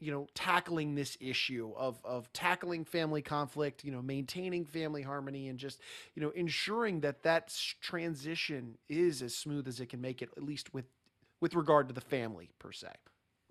you 0.00 0.10
know 0.10 0.26
tackling 0.34 0.94
this 0.94 1.16
issue 1.20 1.72
of 1.76 2.00
of 2.04 2.32
tackling 2.32 2.84
family 2.84 3.22
conflict 3.22 3.84
you 3.84 3.92
know 3.92 4.02
maintaining 4.02 4.64
family 4.64 5.02
harmony 5.02 5.48
and 5.48 5.58
just 5.58 5.80
you 6.14 6.22
know 6.22 6.30
ensuring 6.30 7.00
that 7.00 7.22
that 7.22 7.54
transition 7.80 8.76
is 8.88 9.22
as 9.22 9.36
smooth 9.36 9.68
as 9.68 9.80
it 9.80 9.86
can 9.86 10.00
make 10.00 10.22
it 10.22 10.30
at 10.36 10.42
least 10.42 10.72
with 10.74 10.86
with 11.40 11.54
regard 11.54 11.86
to 11.88 11.94
the 11.94 12.00
family 12.00 12.50
per 12.58 12.72
se 12.72 12.88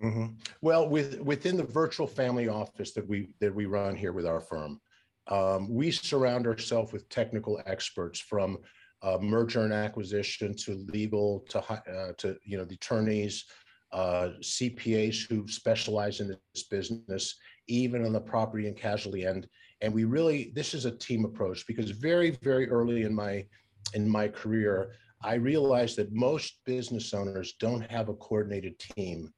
Mm-hmm. 0.03 0.27
Well, 0.61 0.87
with 0.87 1.19
within 1.19 1.57
the 1.57 1.63
virtual 1.63 2.07
family 2.07 2.47
office 2.47 2.93
that 2.93 3.07
we 3.07 3.29
that 3.41 3.53
we 3.53 3.65
run 3.65 3.95
here 3.95 4.13
with 4.13 4.25
our 4.25 4.39
firm, 4.39 4.79
um, 5.27 5.69
we 5.69 5.91
surround 5.91 6.47
ourselves 6.47 6.93
with 6.93 7.09
technical 7.09 7.61
experts 7.65 8.19
from 8.19 8.59
uh, 9.01 9.17
merger 9.21 9.63
and 9.63 9.73
acquisition 9.73 10.55
to 10.55 10.85
legal 10.87 11.45
to 11.49 11.59
uh, 11.71 12.13
to 12.17 12.37
you 12.45 12.57
know 12.57 12.63
the 12.63 12.75
attorneys, 12.75 13.45
uh, 13.91 14.29
CPAs 14.41 15.27
who 15.27 15.47
specialize 15.47 16.19
in 16.19 16.27
this 16.53 16.63
business, 16.63 17.35
even 17.67 18.05
on 18.05 18.13
the 18.13 18.21
property 18.21 18.67
and 18.67 18.77
casualty 18.77 19.25
end. 19.25 19.47
And 19.81 19.93
we 19.93 20.03
really 20.03 20.51
this 20.55 20.73
is 20.73 20.85
a 20.85 20.91
team 20.91 21.25
approach 21.25 21.65
because 21.65 21.91
very 21.91 22.31
very 22.43 22.69
early 22.69 23.03
in 23.03 23.13
my 23.13 23.45
in 23.93 24.09
my 24.09 24.27
career, 24.27 24.95
I 25.21 25.35
realized 25.35 25.97
that 25.97 26.13
most 26.13 26.59
business 26.65 27.13
owners 27.13 27.53
don't 27.59 27.89
have 27.91 28.09
a 28.09 28.13
coordinated 28.13 28.79
team 28.79 29.33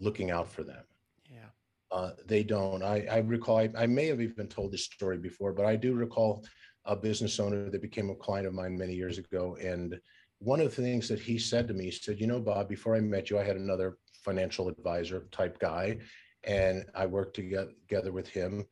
looking 0.00 0.30
out 0.30 0.50
for 0.50 0.62
them. 0.62 0.84
Yeah. 1.30 1.50
Uh, 1.90 2.12
they 2.26 2.42
don't. 2.42 2.82
I, 2.82 3.06
I 3.10 3.18
recall, 3.18 3.58
I, 3.58 3.68
I, 3.76 3.86
may 3.86 4.06
have 4.06 4.20
even 4.20 4.48
told 4.48 4.72
this 4.72 4.84
story 4.84 5.18
before, 5.18 5.52
but 5.52 5.66
I 5.66 5.76
do 5.76 5.94
recall 5.94 6.44
a 6.86 6.96
business 6.96 7.38
owner 7.38 7.68
that 7.70 7.82
became 7.82 8.10
a 8.10 8.14
client 8.14 8.46
of 8.46 8.54
mine 8.54 8.76
many 8.76 8.94
years 8.94 9.18
ago. 9.18 9.56
And 9.60 10.00
one 10.42 10.60
of 10.60 10.74
the 10.74 10.82
things 10.82 11.08
that 11.08 11.20
he 11.20 11.38
said 11.38 11.68
to 11.68 11.74
me, 11.74 11.84
he 11.84 11.90
said, 11.90 12.20
You 12.20 12.26
know, 12.26 12.40
Bob, 12.40 12.68
before 12.68 12.96
I 12.96 13.00
met 13.00 13.30
you, 13.30 13.38
I 13.38 13.44
had 13.44 13.56
another 13.56 13.98
financial 14.24 14.68
advisor 14.68 15.28
type 15.30 15.58
guy, 15.58 15.98
and 16.44 16.84
I 16.94 17.06
worked 17.06 17.36
together 17.36 18.12
with 18.12 18.28
him. 18.28 18.64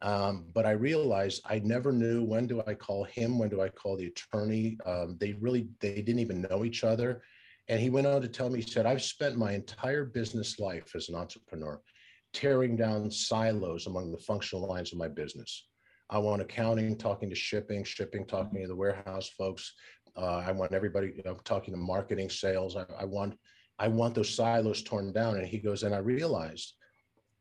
Um, 0.00 0.46
but 0.52 0.66
I 0.66 0.72
realized 0.72 1.42
I 1.44 1.60
never 1.60 1.92
knew 1.92 2.24
when 2.24 2.48
do 2.48 2.60
I 2.66 2.74
call 2.74 3.04
him, 3.04 3.38
when 3.38 3.48
do 3.48 3.60
I 3.60 3.68
call 3.68 3.96
the 3.96 4.06
attorney. 4.06 4.76
Um, 4.84 5.16
they 5.20 5.34
really 5.34 5.68
they 5.80 6.02
didn't 6.02 6.18
even 6.18 6.42
know 6.50 6.64
each 6.64 6.82
other. 6.82 7.22
And 7.68 7.80
he 7.80 7.90
went 7.90 8.08
on 8.08 8.20
to 8.22 8.28
tell 8.28 8.50
me, 8.50 8.60
he 8.60 8.68
said, 8.68 8.84
I've 8.84 9.02
spent 9.02 9.36
my 9.36 9.52
entire 9.52 10.04
business 10.04 10.58
life 10.58 10.90
as 10.96 11.08
an 11.08 11.14
entrepreneur 11.14 11.80
tearing 12.32 12.76
down 12.76 13.10
silos 13.10 13.86
among 13.86 14.10
the 14.10 14.18
functional 14.18 14.66
lines 14.66 14.92
of 14.92 14.98
my 14.98 15.06
business. 15.06 15.68
I 16.10 16.18
want 16.18 16.42
accounting, 16.42 16.96
talking 16.96 17.30
to 17.30 17.34
shipping, 17.34 17.84
shipping, 17.84 18.26
talking 18.26 18.60
to 18.60 18.68
the 18.68 18.76
warehouse 18.76 19.30
folks. 19.30 19.72
Uh, 20.16 20.42
I 20.46 20.52
want 20.52 20.72
everybody 20.72 21.12
you 21.16 21.22
know, 21.24 21.34
talking 21.44 21.72
to 21.74 21.80
marketing, 21.80 22.28
sales. 22.28 22.76
I, 22.76 22.84
I 22.98 23.04
want, 23.04 23.38
I 23.78 23.88
want 23.88 24.14
those 24.14 24.34
silos 24.34 24.82
torn 24.82 25.12
down. 25.12 25.36
And 25.36 25.46
he 25.46 25.58
goes, 25.58 25.82
and 25.82 25.94
I 25.94 25.98
realized 25.98 26.74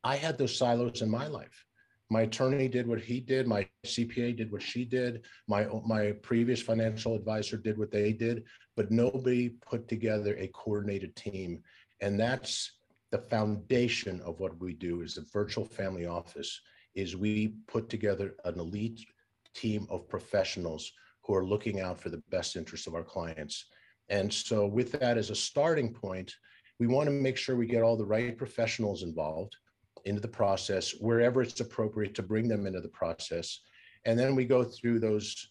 I 0.03 0.15
had 0.15 0.37
those 0.37 0.55
silos 0.57 1.01
in 1.01 1.09
my 1.09 1.27
life. 1.27 1.65
My 2.09 2.23
attorney 2.23 2.67
did 2.67 2.87
what 2.87 2.99
he 2.99 3.21
did. 3.21 3.47
My 3.47 3.65
CPA 3.85 4.35
did 4.35 4.51
what 4.51 4.61
she 4.61 4.83
did. 4.83 5.23
My 5.47 5.65
my 5.85 6.11
previous 6.21 6.61
financial 6.61 7.15
advisor 7.15 7.55
did 7.55 7.77
what 7.77 7.89
they 7.89 8.11
did. 8.11 8.43
But 8.75 8.91
nobody 8.91 9.49
put 9.65 9.87
together 9.87 10.35
a 10.37 10.47
coordinated 10.47 11.15
team, 11.15 11.63
and 12.01 12.19
that's 12.19 12.73
the 13.11 13.19
foundation 13.19 14.19
of 14.25 14.41
what 14.41 14.59
we 14.59 14.73
do. 14.73 15.01
Is 15.01 15.17
a 15.17 15.23
virtual 15.31 15.63
family 15.63 16.05
office. 16.05 16.59
Is 16.95 17.15
we 17.15 17.53
put 17.67 17.87
together 17.87 18.35
an 18.43 18.59
elite 18.59 19.05
team 19.53 19.87
of 19.89 20.09
professionals 20.09 20.91
who 21.31 21.37
are 21.37 21.45
looking 21.45 21.79
out 21.79 21.97
for 21.97 22.09
the 22.09 22.21
best 22.29 22.57
interests 22.57 22.87
of 22.87 22.93
our 22.93 23.03
clients. 23.03 23.67
And 24.09 24.31
so, 24.33 24.67
with 24.67 24.91
that 24.99 25.17
as 25.17 25.29
a 25.29 25.35
starting 25.35 25.93
point, 25.93 26.33
we 26.77 26.87
want 26.87 27.07
to 27.07 27.11
make 27.11 27.37
sure 27.37 27.55
we 27.55 27.67
get 27.67 27.83
all 27.83 27.95
the 27.95 28.05
right 28.05 28.37
professionals 28.37 29.03
involved 29.03 29.55
into 30.03 30.19
the 30.19 30.27
process 30.27 30.91
wherever 30.99 31.41
it's 31.41 31.61
appropriate 31.61 32.13
to 32.15 32.23
bring 32.23 32.49
them 32.49 32.67
into 32.67 32.81
the 32.81 32.89
process. 32.89 33.61
And 34.03 34.19
then 34.19 34.35
we 34.35 34.43
go 34.43 34.63
through 34.63 34.99
those, 34.99 35.47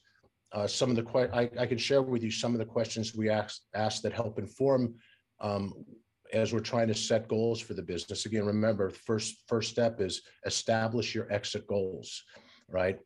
uh, 0.53 0.67
some 0.67 0.91
of 0.91 0.97
the, 0.97 1.05
que- 1.05 1.31
I, 1.33 1.67
can 1.67 1.79
share 1.79 2.03
with 2.03 2.23
you 2.23 2.31
some 2.31 2.53
of 2.53 2.59
the 2.59 2.67
questions 2.67 3.15
we 3.15 3.31
ask, 3.31 3.63
ask 3.75 4.03
that 4.03 4.13
help 4.13 4.39
inform 4.39 4.97
um, 5.41 5.73
as 6.35 6.53
we're 6.53 6.61
trying 6.61 6.89
to 6.89 6.95
set 6.95 7.27
goals 7.29 7.59
for 7.59 7.73
the 7.73 7.83
business. 7.83 8.27
Again, 8.27 8.45
remember, 8.45 8.91
first, 8.91 9.45
first 9.47 9.71
step 9.71 10.01
is 10.01 10.21
establish 10.45 11.15
your 11.15 11.33
exit 11.33 11.67
goals, 11.67 12.23
right? 12.69 12.99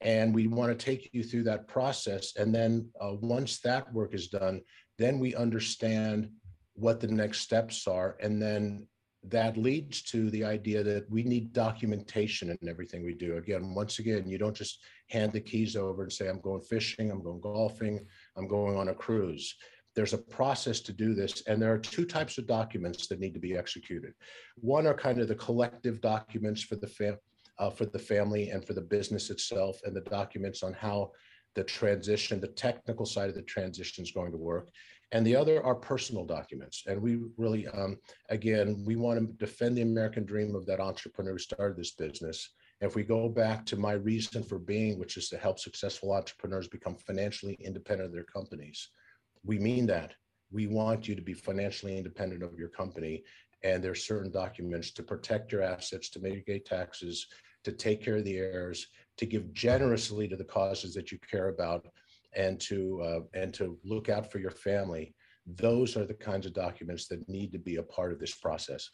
And 0.00 0.34
we 0.34 0.46
want 0.46 0.70
to 0.76 0.84
take 0.84 1.10
you 1.12 1.22
through 1.22 1.44
that 1.44 1.68
process. 1.68 2.32
And 2.36 2.54
then 2.54 2.88
uh, 3.00 3.14
once 3.20 3.60
that 3.60 3.92
work 3.92 4.14
is 4.14 4.28
done, 4.28 4.62
then 4.98 5.18
we 5.18 5.34
understand 5.34 6.30
what 6.74 7.00
the 7.00 7.08
next 7.08 7.40
steps 7.40 7.86
are. 7.86 8.16
And 8.20 8.40
then 8.40 8.86
that 9.24 9.58
leads 9.58 10.02
to 10.02 10.30
the 10.30 10.44
idea 10.44 10.82
that 10.82 11.10
we 11.10 11.22
need 11.22 11.52
documentation 11.52 12.50
in 12.50 12.68
everything 12.68 13.04
we 13.04 13.14
do. 13.14 13.36
Again, 13.36 13.74
once 13.74 13.98
again, 13.98 14.28
you 14.28 14.38
don't 14.38 14.56
just 14.56 14.80
hand 15.10 15.32
the 15.32 15.40
keys 15.40 15.76
over 15.76 16.04
and 16.04 16.12
say, 16.12 16.28
I'm 16.28 16.40
going 16.40 16.62
fishing, 16.62 17.10
I'm 17.10 17.22
going 17.22 17.40
golfing, 17.40 18.06
I'm 18.36 18.48
going 18.48 18.78
on 18.78 18.88
a 18.88 18.94
cruise. 18.94 19.54
There's 19.94 20.14
a 20.14 20.18
process 20.18 20.80
to 20.80 20.92
do 20.92 21.14
this. 21.14 21.42
And 21.46 21.60
there 21.60 21.72
are 21.72 21.78
two 21.78 22.06
types 22.06 22.38
of 22.38 22.46
documents 22.46 23.08
that 23.08 23.20
need 23.20 23.34
to 23.34 23.40
be 23.40 23.56
executed. 23.56 24.14
One 24.56 24.86
are 24.86 24.94
kind 24.94 25.20
of 25.20 25.28
the 25.28 25.34
collective 25.34 26.00
documents 26.00 26.62
for 26.62 26.76
the, 26.76 26.86
fam- 26.86 27.18
uh, 27.60 27.70
for 27.70 27.86
the 27.86 27.98
family 27.98 28.50
and 28.50 28.66
for 28.66 28.72
the 28.72 28.80
business 28.80 29.30
itself, 29.30 29.78
and 29.84 29.94
the 29.94 30.00
documents 30.00 30.64
on 30.64 30.72
how 30.72 31.12
the 31.54 31.62
transition, 31.62 32.40
the 32.40 32.48
technical 32.48 33.06
side 33.06 33.28
of 33.28 33.34
the 33.34 33.42
transition 33.42 34.02
is 34.02 34.12
going 34.12 34.32
to 34.32 34.38
work 34.38 34.68
and 35.12 35.26
the 35.26 35.36
other 35.36 35.64
are 35.64 35.74
personal 35.74 36.24
documents. 36.24 36.84
And 36.86 37.00
we 37.00 37.18
really, 37.36 37.66
um, 37.68 37.98
again, 38.28 38.82
we 38.86 38.96
want 38.96 39.18
to 39.18 39.26
defend 39.44 39.76
the 39.76 39.82
American 39.82 40.24
dream 40.24 40.54
of 40.54 40.66
that 40.66 40.80
entrepreneur 40.80 41.32
who 41.32 41.38
started 41.38 41.76
this 41.76 41.92
business. 41.92 42.50
If 42.80 42.94
we 42.94 43.02
go 43.02 43.28
back 43.28 43.66
to 43.66 43.76
my 43.76 43.92
reason 43.92 44.42
for 44.42 44.58
being, 44.58 44.98
which 44.98 45.16
is 45.16 45.28
to 45.30 45.36
help 45.36 45.58
successful 45.58 46.12
entrepreneurs 46.12 46.68
become 46.68 46.94
financially 46.94 47.54
independent 47.60 48.06
of 48.06 48.14
their 48.14 48.24
companies, 48.24 48.88
we 49.44 49.58
mean 49.58 49.86
that. 49.86 50.14
We 50.52 50.66
want 50.66 51.06
you 51.08 51.14
to 51.14 51.22
be 51.22 51.34
financially 51.34 51.96
independent 51.96 52.42
of 52.42 52.58
your 52.58 52.68
company. 52.68 53.24
And 53.62 53.82
there's 53.82 54.06
certain 54.06 54.30
documents 54.30 54.90
to 54.92 55.02
protect 55.02 55.52
your 55.52 55.62
assets, 55.62 56.08
to 56.10 56.20
mitigate 56.20 56.64
taxes, 56.64 57.26
to 57.64 57.72
take 57.72 58.02
care 58.02 58.16
of 58.16 58.24
the 58.24 58.38
heirs, 58.38 58.86
to 59.18 59.26
give 59.26 59.52
generously 59.52 60.28
to 60.28 60.36
the 60.36 60.44
causes 60.44 60.94
that 60.94 61.12
you 61.12 61.18
care 61.30 61.48
about, 61.48 61.86
and 62.34 62.60
to 62.60 63.00
uh, 63.02 63.20
and 63.34 63.52
to 63.54 63.78
look 63.84 64.08
out 64.08 64.30
for 64.30 64.38
your 64.38 64.50
family. 64.50 65.14
Those 65.46 65.96
are 65.96 66.04
the 66.04 66.14
kinds 66.14 66.46
of 66.46 66.52
documents 66.52 67.06
that 67.08 67.28
need 67.28 67.52
to 67.52 67.58
be 67.58 67.76
a 67.76 67.82
part 67.82 68.12
of 68.12 68.18
this 68.18 68.34
process. 68.34 68.88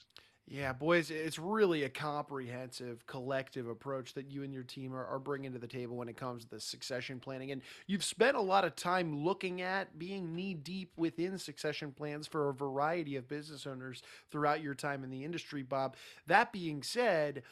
Yeah 0.48 0.72
boys 0.72 1.10
it's 1.10 1.40
really 1.40 1.82
a 1.82 1.88
comprehensive 1.88 3.04
collective 3.06 3.66
approach 3.66 4.14
that 4.14 4.30
you 4.30 4.44
and 4.44 4.54
your 4.54 4.62
team 4.62 4.94
are, 4.94 5.04
are 5.04 5.18
bringing 5.18 5.52
to 5.52 5.58
the 5.58 5.66
table 5.66 5.96
when 5.96 6.08
it 6.08 6.16
comes 6.16 6.44
to 6.44 6.50
the 6.50 6.60
succession 6.60 7.18
planning. 7.18 7.50
And 7.50 7.62
you've 7.88 8.04
spent 8.04 8.36
a 8.36 8.40
lot 8.40 8.64
of 8.64 8.76
time 8.76 9.24
looking 9.24 9.60
at 9.60 9.98
being 9.98 10.36
knee 10.36 10.54
deep 10.54 10.92
within 10.96 11.36
succession 11.36 11.90
plans 11.90 12.28
for 12.28 12.48
a 12.48 12.54
variety 12.54 13.16
of 13.16 13.26
business 13.26 13.66
owners 13.66 14.02
throughout 14.30 14.62
your 14.62 14.74
time 14.74 15.02
in 15.02 15.10
the 15.10 15.24
industry 15.24 15.64
bob. 15.64 15.96
That 16.28 16.52
being 16.52 16.82
said 16.84 17.42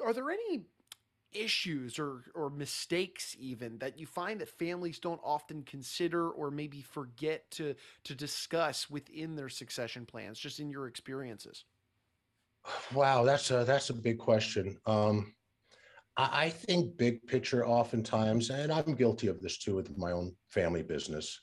are 0.00 0.12
there 0.12 0.30
any 0.30 0.66
issues 1.32 1.98
or 1.98 2.24
or 2.34 2.48
mistakes 2.48 3.36
even 3.38 3.78
that 3.78 3.98
you 3.98 4.06
find 4.06 4.40
that 4.40 4.48
families 4.48 4.98
don't 4.98 5.20
often 5.22 5.62
consider 5.62 6.30
or 6.30 6.50
maybe 6.50 6.80
forget 6.80 7.50
to 7.50 7.74
to 8.04 8.14
discuss 8.14 8.88
within 8.88 9.36
their 9.36 9.48
succession 9.50 10.06
plans 10.06 10.38
just 10.38 10.58
in 10.58 10.70
your 10.70 10.86
experiences? 10.86 11.64
Wow 12.94 13.24
that's 13.24 13.50
a 13.50 13.64
that's 13.64 13.90
a 13.90 13.94
big 13.94 14.18
question. 14.18 14.78
Um 14.86 15.34
I, 16.16 16.46
I 16.46 16.50
think 16.50 16.96
big 16.96 17.26
picture 17.26 17.66
oftentimes 17.66 18.50
and 18.50 18.72
i'm 18.72 18.94
guilty 18.94 19.28
of 19.28 19.40
this 19.40 19.58
too 19.58 19.74
with 19.76 19.96
my 19.96 20.12
own 20.12 20.36
family 20.48 20.82
business 20.82 21.40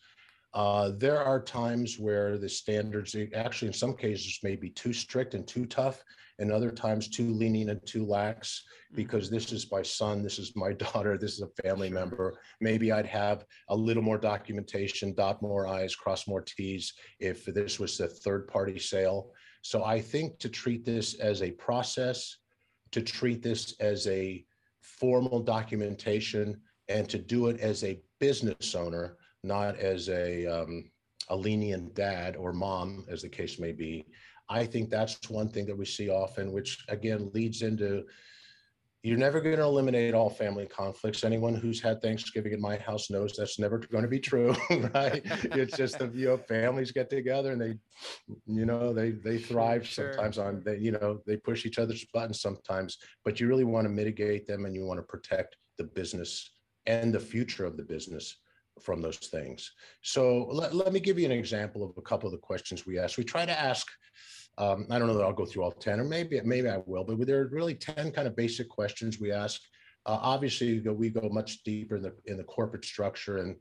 uh, 0.55 0.91
there 0.95 1.21
are 1.21 1.41
times 1.41 2.00
where 2.00 2.38
the 2.38 2.47
standards 2.47 3.13
actually 3.35 3.67
in 3.67 3.74
some 3.74 3.93
cases 3.93 4.39
may 4.41 4.55
be 4.55 4.69
too 4.69 4.93
strict 4.93 5.33
and 5.33 5.45
too 5.45 5.65
tough 5.65 6.01
and 6.39 6.50
other 6.50 6.71
times 6.71 7.09
too 7.09 7.29
lenient 7.29 7.69
and 7.69 7.85
too 7.85 8.05
lax 8.05 8.63
because 8.93 9.25
mm-hmm. 9.25 9.35
this 9.35 9.51
is 9.51 9.69
my 9.69 9.81
son, 9.81 10.24
this 10.24 10.39
is 10.39 10.55
my 10.55 10.71
daughter, 10.93 11.17
this 11.17 11.33
is 11.33 11.41
a 11.41 11.62
family 11.62 11.89
member. 11.89 12.39
Maybe 12.62 12.89
I'd 12.89 13.05
have 13.05 13.43
a 13.67 13.75
little 13.75 14.01
more 14.01 14.17
documentation, 14.17 15.13
dot 15.13 15.41
more 15.41 15.67
I's, 15.67 15.93
cross 15.93 16.25
more 16.25 16.41
T's 16.41 16.93
if 17.19 17.43
this 17.43 17.77
was 17.77 18.00
a 18.00 18.07
third 18.07 18.47
party 18.47 18.79
sale. 18.79 19.31
So 19.62 19.83
I 19.83 20.00
think 20.00 20.39
to 20.39 20.47
treat 20.47 20.85
this 20.85 21.15
as 21.15 21.41
a 21.41 21.51
process, 21.51 22.38
to 22.91 23.01
treat 23.01 23.43
this 23.43 23.75
as 23.81 24.07
a 24.07 24.45
formal 24.81 25.41
documentation, 25.41 26.62
and 26.88 27.09
to 27.09 27.17
do 27.17 27.47
it 27.47 27.59
as 27.59 27.83
a 27.83 28.00
business 28.19 28.75
owner, 28.75 29.17
not 29.46 29.78
as 29.78 30.10
a 30.10 30.46
um, 30.46 30.92
a 31.30 31.36
lenient 31.36 31.96
dad 31.96 32.36
or 32.36 32.54
mom, 32.54 33.06
as 33.10 33.22
the 33.22 33.30
case 33.30 33.60
may 33.60 33.72
be. 33.72 34.06
I 34.50 34.66
think 34.66 34.90
that's 34.90 35.30
one 35.30 35.50
thing 35.50 35.66
that 35.66 35.78
we 35.78 35.86
see 35.86 36.10
often, 36.10 36.52
which 36.52 36.84
again 36.90 37.32
leads 37.34 37.62
into 37.62 38.06
you're 39.06 39.20
never 39.20 39.40
going 39.40 39.58
to 39.58 39.62
eliminate 39.62 40.16
all 40.16 40.32
family 40.32 40.66
conflicts. 40.66 41.24
Anyone 41.24 41.54
who's 41.54 41.80
had 41.80 42.02
Thanksgiving 42.02 42.54
in 42.54 42.60
my 42.60 42.75
house 42.78 43.12
knows 43.12 43.36
that's 43.38 43.60
never 43.60 43.78
going 43.78 44.02
to 44.02 44.10
be 44.10 44.20
true, 44.20 44.56
right? 44.96 45.22
it's 45.24 45.78
just 45.78 46.00
that 46.00 46.16
you 46.16 46.25
know 46.25 46.38
families 46.38 46.92
get 46.92 47.08
together 47.08 47.52
and 47.52 47.62
they, 47.62 47.75
you 48.48 48.66
know, 48.66 48.94
they 48.94 49.12
they 49.12 49.38
thrive 49.38 49.86
sure. 49.86 50.12
sometimes 50.14 50.40
on 50.40 50.64
they 50.66 50.78
you 50.78 50.92
know 50.92 51.20
they 51.28 51.38
push 51.38 51.68
each 51.68 51.78
other's 51.78 52.04
buttons 52.14 52.42
sometimes, 52.42 52.98
but 53.24 53.40
you 53.40 53.48
really 53.48 53.64
want 53.64 53.86
to 53.86 53.94
mitigate 53.94 54.48
them 54.48 54.66
and 54.66 54.74
you 54.74 54.86
want 54.86 54.98
to 54.98 55.04
protect 55.04 55.56
the 55.78 55.84
business 55.84 56.52
and 56.88 57.14
the 57.14 57.20
future 57.20 57.66
of 57.66 57.78
the 57.78 57.84
business 57.84 58.38
from 58.82 59.01
those 59.01 59.17
things. 59.17 59.72
So 60.01 60.48
let, 60.51 60.74
let 60.74 60.91
me 60.94 61.00
give 61.00 61.17
you 61.17 61.25
an 61.25 61.32
example 61.32 61.84
of 61.84 61.91
a 61.98 62.01
couple 62.01 62.27
of 62.27 62.34
the 62.34 62.39
questions 62.39 62.86
we 62.86 63.00
ask. 63.00 63.17
We 63.17 63.24
try 63.24 63.46
to 63.46 63.60
ask 63.60 63.88
Um, 64.58 64.88
I 64.89 64.98
don't 64.98 65.08
know 65.08 65.17
that 65.17 65.24
I'll 65.24 65.34
go 65.34 65.46
through 65.46 65.63
all 65.63 65.72
10 65.72 66.00
or 66.00 66.05
maybe, 66.05 66.39
maybe 66.44 66.70
I 66.70 66.79
will, 66.86 67.03
but 67.03 67.27
there 67.27 67.41
are 67.41 67.50
really 67.51 67.75
10 67.75 68.12
kind 68.12 68.27
of 68.27 68.36
basic 68.36 68.70
questions 68.70 69.20
we 69.20 69.32
ask. 69.32 69.62
Uh, 70.05 70.20
obviously 70.22 70.79
we 70.79 71.10
go, 71.10 71.29
much 71.29 71.63
deeper 71.63 71.98
in 71.98 72.03
the, 72.03 72.13
in 72.25 72.38
the 72.38 72.44
corporate 72.44 72.86
structure 72.86 73.38
and 73.39 73.55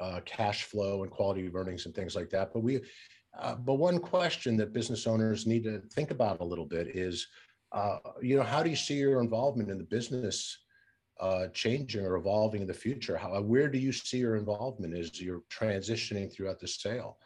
uh, 0.00 0.20
cash 0.24 0.64
flow 0.64 1.02
and 1.02 1.12
quality 1.12 1.46
of 1.46 1.54
earnings 1.54 1.86
and 1.86 1.94
things 1.94 2.16
like 2.16 2.30
that. 2.30 2.52
But 2.52 2.62
we, 2.62 2.80
uh, 3.38 3.54
but 3.54 3.74
one 3.74 3.98
question 3.98 4.56
that 4.56 4.72
business 4.72 5.06
owners 5.06 5.46
need 5.46 5.64
to 5.64 5.80
think 5.94 6.10
about 6.10 6.40
a 6.40 6.44
little 6.44 6.66
bit 6.66 6.88
is, 6.88 7.26
uh, 7.70 7.98
you 8.20 8.36
know, 8.36 8.42
how 8.42 8.62
do 8.62 8.70
you 8.70 8.76
see 8.76 8.96
your 8.96 9.20
involvement 9.20 9.70
in 9.70 9.78
the 9.78 9.84
business 9.84 10.58
uh, 11.20 11.48
changing 11.48 12.04
or 12.04 12.16
evolving 12.16 12.62
in 12.62 12.66
the 12.66 12.74
future? 12.74 13.16
How, 13.16 13.40
where 13.40 13.68
do 13.68 13.78
you 13.78 13.92
see 13.92 14.18
your 14.18 14.36
involvement 14.36 14.96
as 14.96 15.20
you're 15.20 15.42
transitioning 15.50 16.32
throughout 16.32 16.60
the 16.60 16.68
sale? 16.68 17.18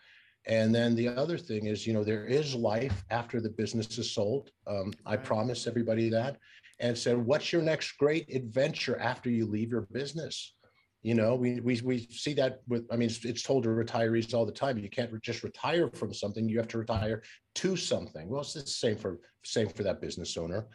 And 0.46 0.74
then 0.74 0.94
the 0.94 1.08
other 1.08 1.38
thing 1.38 1.66
is, 1.66 1.86
you 1.86 1.92
know, 1.92 2.04
there 2.04 2.24
is 2.24 2.54
life 2.54 3.04
after 3.10 3.40
the 3.40 3.50
business 3.50 3.98
is 3.98 4.12
sold. 4.12 4.50
Um, 4.66 4.92
I 5.04 5.16
promise 5.16 5.66
everybody 5.66 6.08
that. 6.10 6.38
And 6.78 6.96
said, 6.96 7.16
what's 7.16 7.52
your 7.52 7.62
next 7.62 7.92
great 7.92 8.32
adventure 8.34 8.98
after 8.98 9.30
you 9.30 9.46
leave 9.46 9.70
your 9.70 9.88
business? 9.92 10.54
You 11.02 11.14
know, 11.14 11.34
we 11.36 11.60
we 11.60 11.80
we 11.82 12.08
see 12.10 12.34
that 12.34 12.62
with. 12.66 12.84
I 12.90 12.96
mean, 12.96 13.08
it's, 13.08 13.24
it's 13.24 13.42
told 13.42 13.62
to 13.62 13.68
retirees 13.68 14.34
all 14.34 14.44
the 14.44 14.52
time. 14.52 14.76
You 14.76 14.90
can't 14.90 15.22
just 15.22 15.44
retire 15.44 15.88
from 15.88 16.12
something. 16.12 16.48
You 16.48 16.58
have 16.58 16.68
to 16.68 16.78
retire 16.78 17.22
to 17.56 17.76
something. 17.76 18.28
Well, 18.28 18.40
it's 18.40 18.54
the 18.54 18.66
same 18.66 18.96
for 18.96 19.20
same 19.44 19.68
for 19.68 19.84
that 19.84 20.00
business 20.00 20.36
owner. 20.36 20.66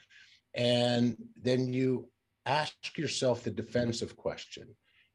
And 0.55 1.17
then 1.41 1.71
you 1.73 2.09
ask 2.45 2.97
yourself 2.97 3.43
the 3.43 3.51
defensive 3.51 4.15
question 4.15 4.67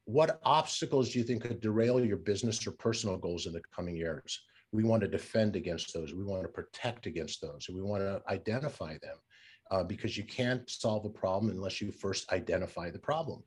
what 0.06 0.38
obstacles 0.44 1.10
do 1.10 1.18
you 1.18 1.24
think 1.24 1.42
could 1.42 1.60
derail 1.60 2.02
your 2.02 2.16
business 2.16 2.64
or 2.66 2.70
personal 2.70 3.16
goals 3.16 3.46
in 3.46 3.52
the 3.52 3.60
coming 3.74 3.96
years? 3.96 4.40
We 4.72 4.84
want 4.84 5.02
to 5.02 5.08
defend 5.08 5.56
against 5.56 5.92
those. 5.92 6.14
We 6.14 6.24
want 6.24 6.42
to 6.42 6.48
protect 6.48 7.06
against 7.06 7.42
those. 7.42 7.68
We 7.68 7.82
want 7.82 8.02
to 8.02 8.22
identify 8.28 8.98
them 9.02 9.16
uh, 9.70 9.82
because 9.82 10.16
you 10.16 10.22
can't 10.22 10.68
solve 10.70 11.04
a 11.04 11.10
problem 11.10 11.50
unless 11.50 11.80
you 11.80 11.90
first 11.90 12.30
identify 12.32 12.90
the 12.90 13.00
problem. 13.00 13.42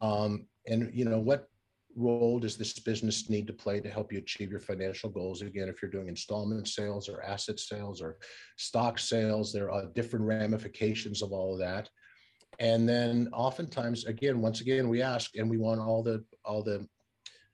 Um, 0.00 0.46
and 0.66 0.90
you 0.94 1.04
know 1.04 1.18
what 1.18 1.48
role 1.96 2.38
does 2.38 2.56
this 2.56 2.78
business 2.78 3.28
need 3.28 3.46
to 3.48 3.52
play 3.52 3.80
to 3.80 3.90
help 3.90 4.10
you 4.10 4.18
achieve 4.18 4.50
your 4.50 4.60
financial 4.60 5.10
goals? 5.10 5.42
Again, 5.42 5.68
if 5.68 5.82
you're 5.82 5.90
doing 5.90 6.08
installment 6.08 6.66
sales 6.66 7.10
or 7.10 7.22
asset 7.22 7.60
sales 7.60 8.00
or 8.00 8.16
stock 8.56 8.98
sales, 8.98 9.52
there 9.52 9.70
are 9.70 9.86
different 9.94 10.24
ramifications 10.24 11.20
of 11.20 11.32
all 11.32 11.52
of 11.52 11.58
that 11.58 11.90
and 12.58 12.88
then 12.88 13.28
oftentimes 13.32 14.04
again 14.04 14.40
once 14.40 14.60
again 14.60 14.88
we 14.88 15.00
ask 15.00 15.36
and 15.36 15.48
we 15.48 15.56
want 15.56 15.80
all 15.80 16.02
the 16.02 16.24
all 16.44 16.62
the 16.62 16.86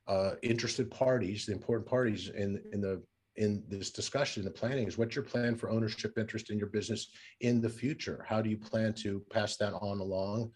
uh, 0.09 0.35
interested 0.43 0.91
parties 0.91 1.47
the 1.47 1.53
important 1.53 1.89
parties 1.89 2.29
in 2.29 2.61
in 2.73 2.81
the 2.81 3.03
in 3.37 3.63
this 3.69 3.91
discussion 3.91 4.45
the 4.45 4.51
planning 4.51 4.87
is 4.87 4.99
what's 4.99 5.15
your 5.15 5.25
plan 5.25 5.55
for 5.55 5.71
ownership 5.71 6.17
interest 6.19 6.51
in 6.51 6.59
your 6.59 6.69
business 6.69 7.09
in 7.41 7.61
the 7.61 7.69
future? 7.69 8.25
How 8.27 8.41
do 8.41 8.49
you 8.51 8.57
plan 8.57 8.95
to 8.95 9.23
pass 9.31 9.57
that 9.59 9.75
on 9.75 10.01
along? 10.01 10.53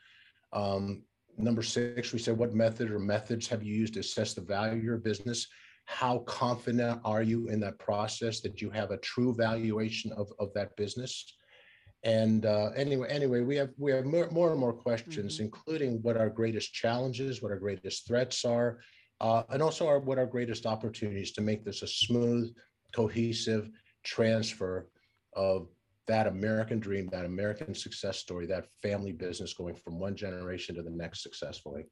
Um, 0.52 1.02
number 1.36 1.62
six 1.62 2.12
we 2.12 2.18
said 2.18 2.36
what 2.36 2.54
method 2.54 2.90
or 2.90 2.98
methods 2.98 3.46
have 3.48 3.62
you 3.62 3.74
used 3.74 3.94
to 3.94 4.00
assess 4.00 4.34
the 4.34 4.40
value 4.40 4.78
of 4.78 4.84
your 4.84 4.98
business? 4.98 5.46
How 5.86 6.18
confident 6.20 7.00
are 7.04 7.22
you 7.22 7.48
in 7.48 7.60
that 7.60 7.78
process 7.78 8.40
that 8.40 8.60
you 8.60 8.70
have 8.70 8.90
a 8.90 8.98
true 8.98 9.34
valuation 9.34 10.12
of, 10.12 10.32
of 10.38 10.52
that 10.54 10.76
business 10.76 11.34
and 12.02 12.46
uh, 12.46 12.70
anyway, 12.74 13.08
anyway, 13.10 13.40
we 13.40 13.56
have 13.56 13.70
we 13.76 13.92
have 13.92 14.06
more, 14.06 14.30
more 14.30 14.50
and 14.50 14.60
more 14.60 14.72
questions, 14.72 15.34
mm-hmm. 15.34 15.44
including 15.44 16.02
what 16.02 16.16
our 16.16 16.30
greatest 16.30 16.72
challenges, 16.72 17.42
what 17.42 17.52
our 17.52 17.58
greatest 17.58 18.06
threats 18.06 18.44
are, 18.44 18.78
uh, 19.20 19.42
and 19.50 19.62
also 19.62 19.86
our, 19.86 19.98
what 19.98 20.18
our 20.18 20.26
greatest 20.26 20.64
opportunities 20.64 21.32
to 21.32 21.42
make 21.42 21.64
this 21.64 21.82
a 21.82 21.86
smooth, 21.86 22.54
cohesive 22.94 23.68
transfer 24.02 24.88
of 25.34 25.68
that 26.06 26.26
American 26.26 26.80
dream, 26.80 27.08
that 27.12 27.26
American 27.26 27.74
success 27.74 28.18
story, 28.18 28.46
that 28.46 28.66
family 28.82 29.12
business 29.12 29.52
going 29.52 29.74
from 29.74 29.98
one 29.98 30.16
generation 30.16 30.74
to 30.74 30.82
the 30.82 30.90
next 30.90 31.22
successfully. 31.22 31.84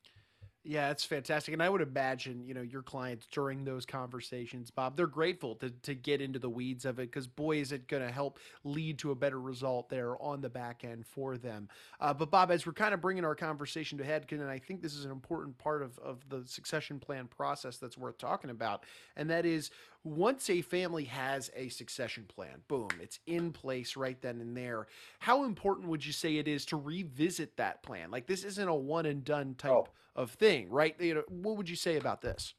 Yeah, 0.68 0.90
it's 0.90 1.02
fantastic. 1.02 1.54
And 1.54 1.62
I 1.62 1.70
would 1.70 1.81
imagine, 1.81 2.44
you 2.44 2.52
know, 2.52 2.61
your 2.61 2.83
clients 2.83 3.26
during 3.33 3.64
those 3.64 3.87
conversations, 3.87 4.70
Bob, 4.70 4.98
they're 4.98 5.07
grateful 5.07 5.54
to, 5.54 5.70
to 5.70 5.94
get 5.94 6.20
into 6.20 6.38
the 6.38 6.50
weeds 6.50 6.85
of 6.85 6.98
it 6.98 7.11
because 7.11 7.26
boy, 7.26 7.57
is 7.57 7.72
it 7.72 7.88
going 7.88 8.07
to 8.07 8.12
help 8.12 8.38
lead 8.64 8.98
to 8.98 9.11
a 9.11 9.14
better 9.14 9.40
result 9.40 9.88
there 9.88 10.20
on 10.22 10.42
the 10.42 10.50
back 10.50 10.85
end 10.85 11.07
for 11.07 11.38
them. 11.38 11.70
Uh, 12.00 12.12
but 12.12 12.31
Bob, 12.31 12.50
as 12.50 12.66
we're 12.66 12.74
kind 12.74 12.92
of 12.92 13.00
bringing 13.00 13.24
our 13.24 13.35
conversation 13.35 13.96
to 13.96 14.04
head, 14.04 14.26
and 14.31 14.42
I 14.42 14.59
think 14.59 14.83
this 14.83 14.94
is 14.94 15.07
an 15.07 15.11
important 15.11 15.57
part 15.57 15.83
of, 15.83 15.98
of 16.00 16.18
the 16.28 16.42
succession 16.44 17.00
plan 17.00 17.28
process 17.28 17.78
that's 17.78 17.96
worth 17.96 18.18
talking 18.18 18.50
about, 18.50 18.85
and 19.16 19.31
that 19.31 19.46
is 19.46 19.70
once 20.09 20.49
a 20.51 20.62
family 20.62 21.05
has 21.05 21.51
a 21.55 21.68
succession 21.68 22.25
plan, 22.29 22.62
boom, 22.68 22.88
it's 23.01 23.18
in 23.27 23.53
place 23.53 23.97
right 23.97 24.21
then 24.21 24.40
and 24.40 24.57
there. 24.57 24.87
How 25.18 25.44
important 25.44 25.88
would 25.88 26.05
you 26.05 26.12
say 26.12 26.37
it 26.37 26.49
is 26.49 26.64
to 26.66 26.77
revisit 26.77 27.57
that 27.57 27.83
plan? 27.83 28.11
Like 28.11 28.27
this 28.27 28.44
isn't 28.44 28.68
a 28.68 28.75
one 28.75 29.07
and 29.07 29.25
done 29.25 29.55
type 29.57 29.73
oh. 29.73 29.88
of 30.16 30.31
thing, 30.33 30.71
right? 30.71 30.94
You 31.01 31.14
know, 31.16 31.25
what 31.29 31.57
would 31.57 31.68
you 31.68 31.77
say 31.77 31.97
about 31.97 32.23
this? 32.23 32.55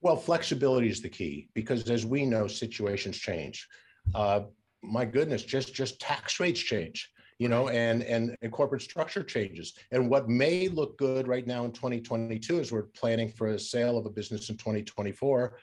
Well, 0.00 0.16
flexibility 0.16 0.88
is 0.88 1.00
the 1.00 1.08
key 1.08 1.48
because 1.54 1.88
as 1.88 2.04
we 2.04 2.26
know, 2.26 2.46
situations 2.46 3.16
change. 3.16 3.68
Uh, 4.14 4.40
my 4.82 5.04
goodness, 5.04 5.44
just 5.44 5.74
just 5.74 6.00
tax 6.00 6.40
rates 6.40 6.60
change 6.60 7.12
you 7.38 7.48
know, 7.48 7.68
and, 7.70 8.04
and 8.04 8.36
and 8.42 8.52
corporate 8.52 8.82
structure 8.82 9.24
changes. 9.24 9.74
And 9.90 10.08
what 10.08 10.28
may 10.28 10.68
look 10.68 10.96
good 10.96 11.26
right 11.26 11.44
now 11.44 11.64
in 11.64 11.72
2022 11.72 12.60
as 12.60 12.70
we're 12.70 12.82
planning 12.82 13.32
for 13.32 13.48
a 13.48 13.58
sale 13.58 13.98
of 13.98 14.06
a 14.06 14.10
business 14.10 14.48
in 14.48 14.56
2024 14.56 15.56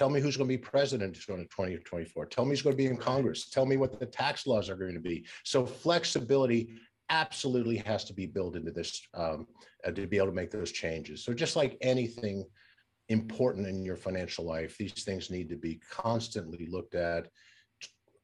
Tell 0.00 0.08
me 0.08 0.18
who's 0.18 0.38
going 0.38 0.48
to 0.48 0.56
be 0.56 0.62
president 0.62 1.14
in 1.28 1.36
2024. 1.36 2.24
Tell 2.24 2.46
me 2.46 2.52
who's 2.52 2.62
going 2.62 2.72
to 2.72 2.82
be 2.82 2.86
in 2.86 2.96
Congress. 2.96 3.50
Tell 3.50 3.66
me 3.66 3.76
what 3.76 4.00
the 4.00 4.06
tax 4.06 4.46
laws 4.46 4.70
are 4.70 4.74
going 4.74 4.94
to 4.94 4.98
be. 4.98 5.26
So 5.44 5.66
flexibility 5.66 6.78
absolutely 7.10 7.76
has 7.76 8.04
to 8.04 8.14
be 8.14 8.24
built 8.24 8.56
into 8.56 8.70
this 8.70 9.06
um, 9.12 9.46
uh, 9.84 9.90
to 9.90 10.06
be 10.06 10.16
able 10.16 10.28
to 10.28 10.32
make 10.32 10.50
those 10.50 10.72
changes. 10.72 11.22
So 11.22 11.34
just 11.34 11.54
like 11.54 11.76
anything 11.82 12.46
important 13.10 13.66
in 13.66 13.84
your 13.84 13.96
financial 13.96 14.46
life, 14.46 14.74
these 14.78 15.04
things 15.04 15.30
need 15.30 15.50
to 15.50 15.56
be 15.56 15.82
constantly 15.90 16.64
looked 16.64 16.94
at, 16.94 17.28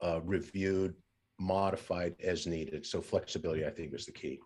uh, 0.02 0.20
reviewed, 0.24 0.94
modified 1.38 2.14
as 2.24 2.46
needed. 2.46 2.86
So 2.86 3.02
flexibility, 3.02 3.66
I 3.66 3.70
think, 3.70 3.92
is 3.92 4.06
the 4.06 4.12
key. 4.12 4.40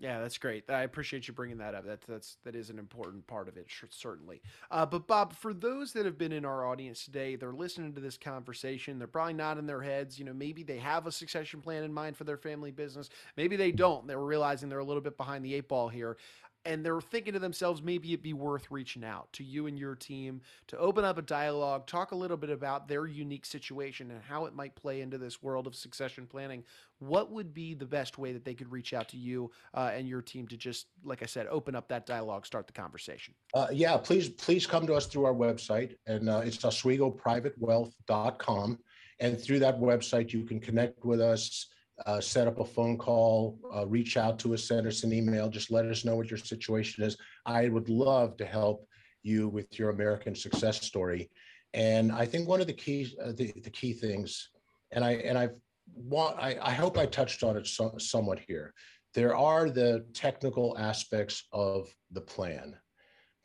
Yeah, 0.00 0.20
that's 0.20 0.38
great. 0.38 0.68
I 0.68 0.82
appreciate 0.82 1.28
you 1.28 1.34
bringing 1.34 1.58
that 1.58 1.74
up. 1.74 1.84
That's 1.86 2.04
that's 2.06 2.36
that 2.44 2.56
is 2.56 2.70
an 2.70 2.78
important 2.78 3.26
part 3.26 3.46
of 3.46 3.56
it, 3.56 3.68
certainly. 3.90 4.40
Uh, 4.70 4.86
but 4.86 5.06
Bob, 5.06 5.32
for 5.34 5.52
those 5.54 5.92
that 5.92 6.06
have 6.06 6.18
been 6.18 6.32
in 6.32 6.44
our 6.44 6.66
audience 6.66 7.04
today, 7.04 7.36
they're 7.36 7.52
listening 7.52 7.92
to 7.94 8.00
this 8.00 8.16
conversation. 8.16 8.98
They're 8.98 9.06
probably 9.06 9.34
not 9.34 9.58
in 9.58 9.66
their 9.66 9.82
heads. 9.82 10.18
You 10.18 10.24
know, 10.24 10.32
maybe 10.32 10.62
they 10.64 10.78
have 10.78 11.06
a 11.06 11.12
succession 11.12 11.60
plan 11.60 11.84
in 11.84 11.92
mind 11.92 12.16
for 12.16 12.24
their 12.24 12.38
family 12.38 12.72
business. 12.72 13.10
Maybe 13.36 13.54
they 13.54 13.70
don't. 13.70 14.06
They're 14.06 14.18
realizing 14.18 14.68
they're 14.68 14.78
a 14.78 14.84
little 14.84 15.02
bit 15.02 15.16
behind 15.16 15.44
the 15.44 15.54
eight 15.54 15.68
ball 15.68 15.88
here 15.88 16.16
and 16.64 16.84
they're 16.84 17.00
thinking 17.00 17.32
to 17.32 17.38
themselves 17.38 17.80
maybe 17.82 18.12
it'd 18.12 18.22
be 18.22 18.32
worth 18.32 18.68
reaching 18.70 19.04
out 19.04 19.32
to 19.32 19.44
you 19.44 19.66
and 19.66 19.78
your 19.78 19.94
team 19.94 20.40
to 20.66 20.78
open 20.78 21.04
up 21.04 21.18
a 21.18 21.22
dialogue 21.22 21.86
talk 21.86 22.12
a 22.12 22.16
little 22.16 22.36
bit 22.36 22.50
about 22.50 22.88
their 22.88 23.06
unique 23.06 23.46
situation 23.46 24.10
and 24.10 24.20
how 24.22 24.46
it 24.46 24.54
might 24.54 24.74
play 24.74 25.00
into 25.00 25.18
this 25.18 25.42
world 25.42 25.66
of 25.66 25.74
succession 25.74 26.26
planning. 26.26 26.62
What 26.98 27.32
would 27.32 27.52
be 27.52 27.74
the 27.74 27.86
best 27.86 28.18
way 28.18 28.32
that 28.32 28.44
they 28.44 28.54
could 28.54 28.70
reach 28.70 28.92
out 28.92 29.08
to 29.08 29.16
you 29.16 29.50
uh, 29.74 29.90
and 29.92 30.08
your 30.08 30.22
team 30.22 30.46
to 30.48 30.56
just 30.56 30.86
like 31.04 31.22
i 31.22 31.26
said 31.26 31.46
open 31.48 31.74
up 31.74 31.88
that 31.88 32.06
dialogue 32.06 32.46
start 32.46 32.66
the 32.66 32.72
conversation? 32.72 33.34
Uh, 33.54 33.66
yeah 33.72 33.96
please 33.96 34.28
please 34.28 34.66
come 34.66 34.86
to 34.86 34.94
us 34.94 35.06
through 35.06 35.24
our 35.24 35.34
website 35.34 35.96
and 36.06 36.28
uh, 36.28 36.42
it's 36.44 36.58
oswegoprivatewealth.com 36.58 38.78
and 39.20 39.40
through 39.40 39.58
that 39.58 39.80
website 39.80 40.32
you 40.32 40.44
can 40.44 40.60
connect 40.60 41.04
with 41.04 41.20
us 41.20 41.66
uh, 42.06 42.20
set 42.20 42.48
up 42.48 42.58
a 42.58 42.64
phone 42.64 42.96
call, 42.96 43.58
uh, 43.74 43.86
reach 43.86 44.16
out 44.16 44.38
to 44.40 44.54
us, 44.54 44.64
send 44.64 44.86
us 44.86 45.04
an 45.04 45.12
email, 45.12 45.48
just 45.48 45.70
let 45.70 45.84
us 45.86 46.04
know 46.04 46.16
what 46.16 46.30
your 46.30 46.38
situation 46.38 47.04
is. 47.04 47.16
I 47.46 47.68
would 47.68 47.88
love 47.88 48.36
to 48.38 48.46
help 48.46 48.86
you 49.22 49.48
with 49.48 49.78
your 49.78 49.90
American 49.90 50.34
success 50.34 50.80
story. 50.82 51.30
And 51.74 52.12
I 52.12 52.26
think 52.26 52.48
one 52.48 52.60
of 52.60 52.66
the 52.66 52.72
key, 52.72 53.14
uh, 53.22 53.32
the, 53.32 53.52
the 53.62 53.70
key 53.70 53.92
things, 53.92 54.50
and 54.90 55.04
I 55.04 55.12
and 55.12 55.38
I 55.38 55.50
want, 55.94 56.38
I, 56.38 56.58
I 56.60 56.72
hope 56.72 56.98
I 56.98 57.06
touched 57.06 57.42
on 57.42 57.56
it 57.56 57.66
so, 57.66 57.94
somewhat 57.98 58.40
here. 58.46 58.74
There 59.14 59.36
are 59.36 59.70
the 59.70 60.04
technical 60.14 60.76
aspects 60.78 61.44
of 61.52 61.88
the 62.10 62.20
plan, 62.20 62.76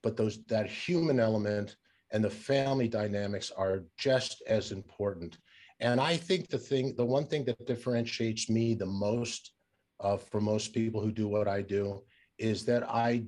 but 0.04 0.18
those 0.18 0.44
that 0.46 0.70
human 0.70 1.20
element 1.20 1.76
and 2.12 2.24
the 2.24 2.30
family 2.30 2.88
dynamics 2.88 3.52
are 3.56 3.84
just 3.98 4.42
as 4.48 4.72
important 4.72 5.38
and 5.80 6.02
I 6.02 6.18
think 6.18 6.50
the 6.50 6.58
thing, 6.58 6.96
the 6.96 7.06
one 7.06 7.26
thing 7.26 7.46
that 7.46 7.66
differentiates 7.66 8.50
me 8.50 8.74
the 8.74 8.86
most 8.86 9.52
uh, 10.00 10.18
for 10.18 10.42
most 10.42 10.74
people 10.74 11.02
who 11.02 11.12
do 11.12 11.28
what 11.28 11.48
I 11.48 11.62
do 11.62 12.02
is 12.38 12.66
that 12.66 12.88
I 12.90 13.24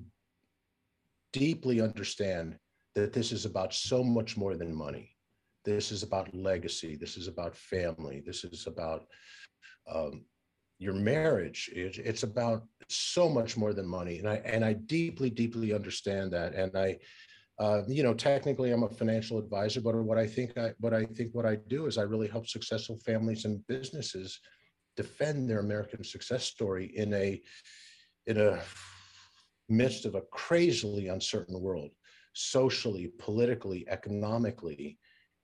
deeply 1.33 1.81
understand 1.81 2.57
that 2.95 3.13
this 3.13 3.31
is 3.31 3.45
about 3.45 3.73
so 3.73 4.03
much 4.03 4.37
more 4.37 4.55
than 4.55 4.73
money. 4.73 5.15
This 5.65 5.91
is 5.91 6.03
about 6.03 6.33
legacy. 6.33 6.95
This 6.95 7.17
is 7.17 7.27
about 7.27 7.55
family. 7.55 8.21
This 8.25 8.43
is 8.43 8.65
about 8.65 9.05
um, 9.91 10.25
your 10.79 10.93
marriage. 10.93 11.69
It, 11.73 11.97
it's 11.97 12.23
about 12.23 12.63
so 12.87 13.29
much 13.29 13.57
more 13.57 13.73
than 13.73 13.87
money, 13.87 14.19
and 14.19 14.27
I 14.27 14.35
and 14.45 14.63
I 14.63 14.73
deeply, 14.73 15.29
deeply 15.29 15.73
understand 15.73 16.31
that. 16.31 16.55
And 16.55 16.75
I 16.75 16.97
uh, 17.59 17.81
you 17.87 18.03
know, 18.03 18.13
technically 18.13 18.71
I'm 18.71 18.83
a 18.83 18.89
financial 18.89 19.37
advisor, 19.37 19.81
but 19.81 19.95
what 19.95 20.17
I 20.17 20.25
think 20.25 20.57
I, 20.57 20.73
but 20.79 20.93
I 20.93 21.05
think 21.05 21.33
what 21.33 21.45
I 21.45 21.57
do 21.67 21.87
is 21.87 21.97
I 21.97 22.03
really 22.03 22.27
help 22.27 22.47
successful 22.47 22.97
families 23.05 23.43
and 23.43 23.65
businesses 23.67 24.39
defend 24.95 25.49
their 25.49 25.59
American 25.59 26.03
success 26.03 26.45
story 26.45 26.85
in 26.95 27.13
a, 27.13 27.41
in 28.27 28.39
a 28.39 28.59
midst 29.67 30.05
of 30.05 30.15
a 30.15 30.21
crazily 30.31 31.09
uncertain 31.09 31.59
world, 31.59 31.91
socially, 32.33 33.11
politically, 33.19 33.87
economically. 33.89 34.97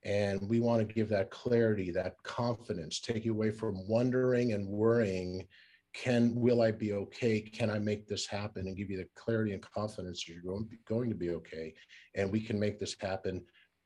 And 0.06 0.40
we 0.48 0.60
want 0.62 0.88
to 0.88 0.94
give 0.94 1.10
that 1.10 1.32
clarity, 1.32 1.92
that 1.92 2.16
confidence, 2.24 3.02
take 3.02 3.26
you 3.26 3.34
away 3.34 3.52
from 3.52 3.88
wondering 3.90 4.54
and 4.54 4.68
worrying 4.68 5.48
can 5.96 6.36
will 6.36 6.62
i 6.62 6.72
be 6.72 6.94
okay? 6.94 7.40
Can 7.40 7.70
i 7.70 7.80
make 7.80 8.08
this 8.08 8.28
happen 8.28 8.68
and 8.68 8.78
give 8.78 8.90
you 8.90 8.98
the 8.98 9.08
clarity 9.16 9.54
and 9.54 9.62
confidence 9.62 10.24
that 10.26 10.34
you're 10.34 10.44
going, 10.44 10.70
going 10.88 11.10
to 11.10 11.16
be 11.16 11.32
okay? 11.32 11.74
And 12.16 12.32
we 12.32 12.42
can 12.42 12.60
make 12.60 12.80
this 12.80 12.96
happen 13.00 13.44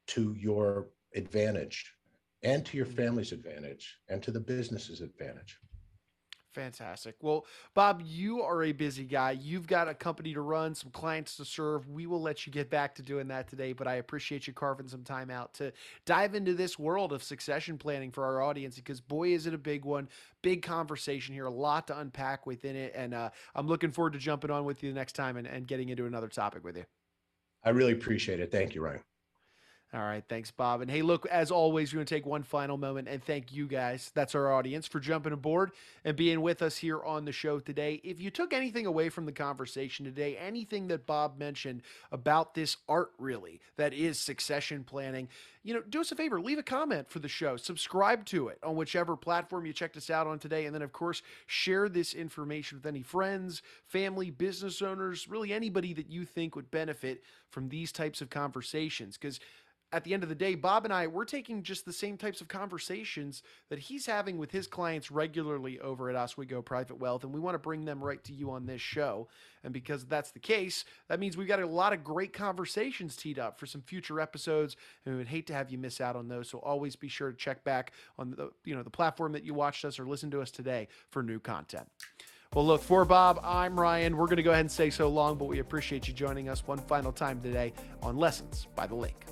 to 0.08 0.36
your 0.38 0.90
advantage 1.16 1.94
and 2.44 2.66
to 2.66 2.78
your 2.78 2.86
mm-hmm. 2.86 2.96
family's 2.96 3.32
advantage 3.32 3.98
and 4.10 4.24
to 4.24 4.32
the 4.32 4.40
business's 4.40 5.02
advantage 5.02 5.58
Fantastic. 6.54 7.16
Well, 7.22 7.46
Bob, 7.76 8.02
you 8.04 8.42
are 8.42 8.64
a 8.64 8.72
busy 8.72 9.04
guy. 9.04 9.32
You've 9.32 9.68
got 9.68 9.88
a 9.88 9.94
company 9.94 10.34
to 10.34 10.42
run, 10.42 10.74
some 10.74 10.90
clients 10.90 11.36
to 11.38 11.46
serve. 11.46 11.88
We 11.88 12.08
will 12.08 12.22
let 12.22 12.48
you 12.48 12.52
get 12.52 12.72
back 12.72 12.96
to 12.96 13.04
doing 13.04 13.28
that 13.28 13.48
today, 13.48 13.72
but 13.72 13.88
I 13.88 13.96
appreciate 13.96 14.48
you 14.48 14.54
carving 14.54 14.88
some 14.88 15.04
time 15.04 15.30
out 15.30 15.54
to 15.56 15.72
dive 16.06 16.34
into 16.34 16.56
this 16.56 16.80
world 16.80 17.14
of 17.14 17.22
succession 17.22 17.78
planning 17.78 18.12
for 18.12 18.26
our 18.26 18.42
audience 18.42 18.76
because, 18.76 19.00
boy, 19.00 19.30
is 19.30 19.46
it 19.46 19.54
a 19.54 19.60
big 19.60 19.86
one. 19.86 20.10
Big 20.42 20.64
conversation 20.64 21.36
here, 21.36 21.46
a 21.46 21.52
lot 21.52 21.86
to 21.88 22.00
unpack 22.00 22.48
within 22.48 22.76
it. 22.76 22.94
And 22.96 23.14
uh, 23.14 23.30
I'm 23.54 23.68
looking 23.68 23.92
forward 23.92 24.14
to 24.14 24.20
jumping 24.20 24.50
on 24.50 24.66
with 24.66 24.82
you 24.82 24.92
next 24.92 25.14
time 25.14 25.38
and, 25.38 25.46
and 25.46 25.68
getting 25.68 25.90
into 25.90 26.08
another 26.08 26.30
topic 26.30 26.64
with 26.64 26.78
you. 26.78 26.86
I 27.64 27.70
really 27.70 27.92
appreciate 27.92 28.40
it. 28.40 28.52
Thank 28.52 28.74
you, 28.74 28.82
Ryan. 28.82 29.02
All 29.92 30.02
right. 30.02 30.24
Thanks, 30.30 30.52
Bob. 30.52 30.82
And 30.82 30.92
hey, 30.92 31.02
look, 31.02 31.26
as 31.26 31.50
always, 31.50 31.92
we're 31.92 31.98
going 31.98 32.06
to 32.06 32.14
take 32.14 32.26
one 32.28 32.44
final 32.44 32.78
moment 32.78 33.08
and 33.08 33.24
thank 33.24 33.52
you 33.52 33.66
guys. 33.66 34.12
That's 34.14 34.36
our 34.36 34.54
audience 34.54 34.86
for 34.86 35.00
jumping 35.00 35.34
aboard 35.34 35.72
and 36.06 36.16
being 36.16 36.42
with 36.42 36.62
us 36.62 36.78
here 36.78 37.04
on 37.04 37.26
the 37.26 37.32
show 37.32 37.60
today. 37.60 38.00
If 38.04 38.22
you 38.22 38.30
took 38.30 38.54
anything 38.54 38.86
away 38.86 39.10
from 39.10 39.26
the 39.26 39.32
conversation 39.32 40.06
today, 40.06 40.38
anything 40.38 40.90
that 40.90 41.08
Bob 41.08 41.40
mentioned 41.40 41.82
about 42.12 42.54
this 42.54 42.78
art, 42.88 43.14
really, 43.18 43.62
that 43.78 43.92
is 43.96 44.20
succession 44.20 44.84
planning, 44.84 45.28
you 45.64 45.74
know, 45.74 45.82
do 45.82 46.02
us 46.02 46.12
a 46.12 46.16
favor, 46.16 46.40
leave 46.40 46.60
a 46.60 46.64
comment 46.64 47.10
for 47.10 47.18
the 47.18 47.28
show, 47.28 47.58
subscribe 47.58 48.26
to 48.26 48.50
it 48.50 48.60
on 48.62 48.76
whichever 48.76 49.18
platform 49.18 49.66
you 49.66 49.74
checked 49.74 49.98
us 49.98 50.12
out 50.12 50.28
on 50.28 50.38
today. 50.38 50.68
And 50.68 50.76
then, 50.76 50.84
of 50.84 50.94
course, 50.94 51.24
share 51.48 51.90
this 51.90 52.14
information 52.14 52.78
with 52.78 52.86
any 52.86 53.02
friends, 53.02 53.64
family, 53.88 54.30
business 54.30 54.84
owners, 54.84 55.28
really 55.28 55.52
anybody 55.52 55.94
that 55.94 56.12
you 56.12 56.26
think 56.26 56.56
would 56.56 56.70
benefit 56.70 57.24
from 57.50 57.70
these 57.70 57.92
types 57.92 58.22
of 58.22 58.30
conversations. 58.30 59.18
Because 59.18 59.40
at 59.92 60.04
the 60.04 60.14
end 60.14 60.22
of 60.22 60.30
the 60.30 60.36
day, 60.36 60.54
Bob 60.56 60.86
and 60.86 60.94
I, 60.94 61.08
we're 61.08 61.26
taking 61.26 61.64
just 61.64 61.84
the 61.84 61.94
same 61.94 62.16
types 62.16 62.42
of 62.42 62.48
conversations 62.48 63.42
that 63.70 63.80
he's 63.80 64.06
having 64.06 64.38
with 64.38 64.52
his 64.52 64.68
clients 64.68 65.10
regularly 65.10 65.80
over 65.80 66.10
at 66.10 66.16
Oswego 66.16 66.62
Private 66.62 67.00
Wealth, 67.00 67.24
and 67.24 67.34
we 67.34 67.40
want 67.40 67.56
to 67.56 67.60
bring 67.60 67.86
them 67.86 68.04
right 68.04 68.24
to 68.26 68.34
you 68.34 68.52
on 68.52 68.68
this 68.68 68.82
show. 68.82 69.28
And 69.64 69.74
because 69.74 70.06
that's 70.06 70.32
the 70.32 70.40
case, 70.40 70.86
that 71.08 71.20
means 71.20 71.36
we've 71.36 71.48
got 71.48 71.62
a 71.62 71.66
lot 71.66 71.94
of 71.94 72.04
great 72.04 72.34
conversations 72.34 73.16
teed 73.16 73.40
up 73.40 73.60
for 73.60 73.66
some 73.66 73.82
future 73.82 74.22
episodes, 74.22 74.76
and 75.06 75.16
we 75.16 75.18
would 75.18 75.28
hate 75.28 75.48
to 75.48 75.54
have 75.54 75.72
you 75.72 75.80
miss 75.80 76.00
out 76.00 76.16
on 76.16 76.28
those. 76.28 76.50
So 76.50 76.60
always 76.60 76.96
be 76.96 77.08
sure 77.08 77.32
to 77.32 77.38
check 77.38 77.64
back 77.64 77.94
on 78.18 78.32
the 78.32 78.52
you 78.64 78.76
know 78.76 78.84
the 78.84 78.90
platform 78.92 79.32
that 79.34 79.44
you 79.44 79.54
watched 79.56 79.86
us 79.86 80.00
or 80.00 80.06
listened 80.06 80.32
to 80.34 80.42
us 80.42 80.52
today 80.52 80.88
for 81.10 81.24
new 81.24 81.40
content. 81.40 81.88
Well, 82.54 82.66
look, 82.66 82.82
for 82.82 83.06
Bob, 83.06 83.40
I'm 83.44 83.80
Ryan. 83.80 84.18
We're 84.18 84.26
going 84.26 84.38
to 84.38 84.44
go 84.44 84.52
ahead 84.52 84.62
and 84.62 84.72
say 84.72 84.90
so 84.90 85.08
long, 85.08 85.38
but 85.38 85.46
we 85.46 85.60
appreciate 85.60 86.08
you 86.08 86.14
joining 86.14 86.50
us 86.50 86.66
one 86.66 86.80
final 86.80 87.12
time 87.12 87.42
today 87.42 87.74
on 88.02 88.18
Lessons 88.18 88.68
by 88.76 88.88
the 88.88 88.96
Lake. 88.96 89.26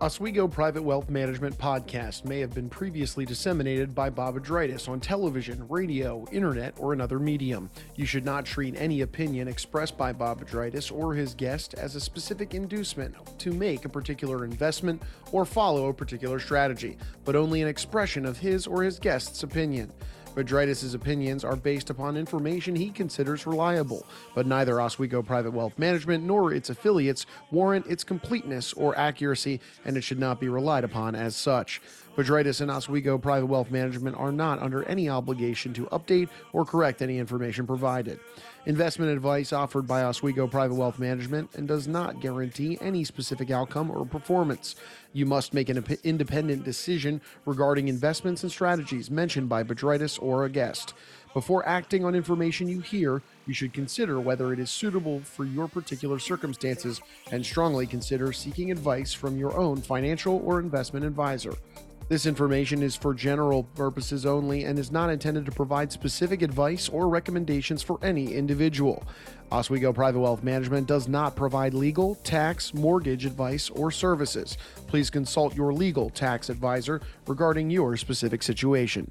Oswego 0.00 0.46
Private 0.46 0.84
Wealth 0.84 1.10
Management 1.10 1.58
podcast 1.58 2.24
may 2.24 2.38
have 2.38 2.54
been 2.54 2.68
previously 2.68 3.24
disseminated 3.24 3.96
by 3.96 4.08
Bob 4.08 4.36
Bedritis 4.36 4.88
on 4.88 5.00
television, 5.00 5.66
radio, 5.68 6.24
internet, 6.30 6.74
or 6.78 6.92
another 6.92 7.18
medium. 7.18 7.68
You 7.96 8.06
should 8.06 8.24
not 8.24 8.44
treat 8.44 8.76
any 8.76 9.00
opinion 9.00 9.48
expressed 9.48 9.98
by 9.98 10.12
Bob 10.12 10.40
Bedritis 10.40 10.92
or 10.92 11.14
his 11.14 11.34
guest 11.34 11.74
as 11.74 11.96
a 11.96 12.00
specific 12.00 12.54
inducement 12.54 13.16
to 13.40 13.50
make 13.50 13.86
a 13.86 13.88
particular 13.88 14.44
investment 14.44 15.02
or 15.32 15.44
follow 15.44 15.88
a 15.88 15.94
particular 15.94 16.38
strategy, 16.38 16.96
but 17.24 17.34
only 17.34 17.60
an 17.60 17.66
expression 17.66 18.24
of 18.24 18.38
his 18.38 18.68
or 18.68 18.84
his 18.84 19.00
guest's 19.00 19.42
opinion. 19.42 19.92
Bedritis' 20.38 20.94
opinions 20.94 21.42
are 21.42 21.56
based 21.56 21.90
upon 21.90 22.16
information 22.16 22.76
he 22.76 22.90
considers 22.90 23.44
reliable, 23.44 24.06
but 24.36 24.46
neither 24.46 24.80
Oswego 24.80 25.20
Private 25.20 25.50
Wealth 25.50 25.76
Management 25.76 26.22
nor 26.22 26.52
its 26.52 26.70
affiliates 26.70 27.26
warrant 27.50 27.88
its 27.88 28.04
completeness 28.04 28.72
or 28.72 28.96
accuracy, 28.96 29.60
and 29.84 29.96
it 29.96 30.02
should 30.02 30.20
not 30.20 30.38
be 30.38 30.48
relied 30.48 30.84
upon 30.84 31.16
as 31.16 31.34
such. 31.34 31.82
Bedritis 32.18 32.60
and 32.60 32.68
Oswego 32.68 33.16
Private 33.16 33.46
Wealth 33.46 33.70
Management 33.70 34.16
are 34.16 34.32
not 34.32 34.60
under 34.60 34.82
any 34.88 35.08
obligation 35.08 35.72
to 35.74 35.86
update 35.86 36.28
or 36.52 36.64
correct 36.64 37.00
any 37.00 37.16
information 37.16 37.64
provided. 37.64 38.18
Investment 38.66 39.12
advice 39.12 39.52
offered 39.52 39.86
by 39.86 40.02
Oswego 40.02 40.48
Private 40.48 40.74
Wealth 40.74 40.98
Management 40.98 41.48
and 41.54 41.68
does 41.68 41.86
not 41.86 42.18
guarantee 42.20 42.76
any 42.80 43.04
specific 43.04 43.52
outcome 43.52 43.88
or 43.88 44.04
performance. 44.04 44.74
You 45.12 45.26
must 45.26 45.54
make 45.54 45.68
an 45.68 45.84
independent 46.02 46.64
decision 46.64 47.20
regarding 47.46 47.86
investments 47.86 48.42
and 48.42 48.50
strategies 48.50 49.12
mentioned 49.12 49.48
by 49.48 49.62
Bedritis 49.62 50.20
or 50.20 50.44
a 50.44 50.50
guest. 50.50 50.94
Before 51.34 51.68
acting 51.68 52.04
on 52.04 52.16
information 52.16 52.66
you 52.66 52.80
hear, 52.80 53.22
you 53.46 53.54
should 53.54 53.72
consider 53.72 54.18
whether 54.18 54.52
it 54.52 54.58
is 54.58 54.70
suitable 54.70 55.20
for 55.20 55.44
your 55.44 55.68
particular 55.68 56.18
circumstances 56.18 57.00
and 57.30 57.46
strongly 57.46 57.86
consider 57.86 58.32
seeking 58.32 58.72
advice 58.72 59.12
from 59.12 59.38
your 59.38 59.56
own 59.56 59.80
financial 59.80 60.42
or 60.44 60.58
investment 60.58 61.06
advisor. 61.06 61.52
This 62.08 62.24
information 62.24 62.82
is 62.82 62.96
for 62.96 63.12
general 63.12 63.64
purposes 63.64 64.24
only 64.24 64.64
and 64.64 64.78
is 64.78 64.90
not 64.90 65.10
intended 65.10 65.44
to 65.44 65.52
provide 65.52 65.92
specific 65.92 66.40
advice 66.40 66.88
or 66.88 67.06
recommendations 67.06 67.82
for 67.82 67.98
any 68.02 68.32
individual. 68.32 69.04
Oswego 69.52 69.92
Private 69.92 70.20
Wealth 70.20 70.42
Management 70.42 70.86
does 70.86 71.06
not 71.06 71.36
provide 71.36 71.74
legal, 71.74 72.14
tax, 72.16 72.72
mortgage 72.72 73.26
advice, 73.26 73.68
or 73.68 73.90
services. 73.90 74.56
Please 74.86 75.10
consult 75.10 75.54
your 75.54 75.70
legal 75.74 76.08
tax 76.08 76.48
advisor 76.48 77.02
regarding 77.26 77.68
your 77.68 77.94
specific 77.98 78.42
situation. 78.42 79.10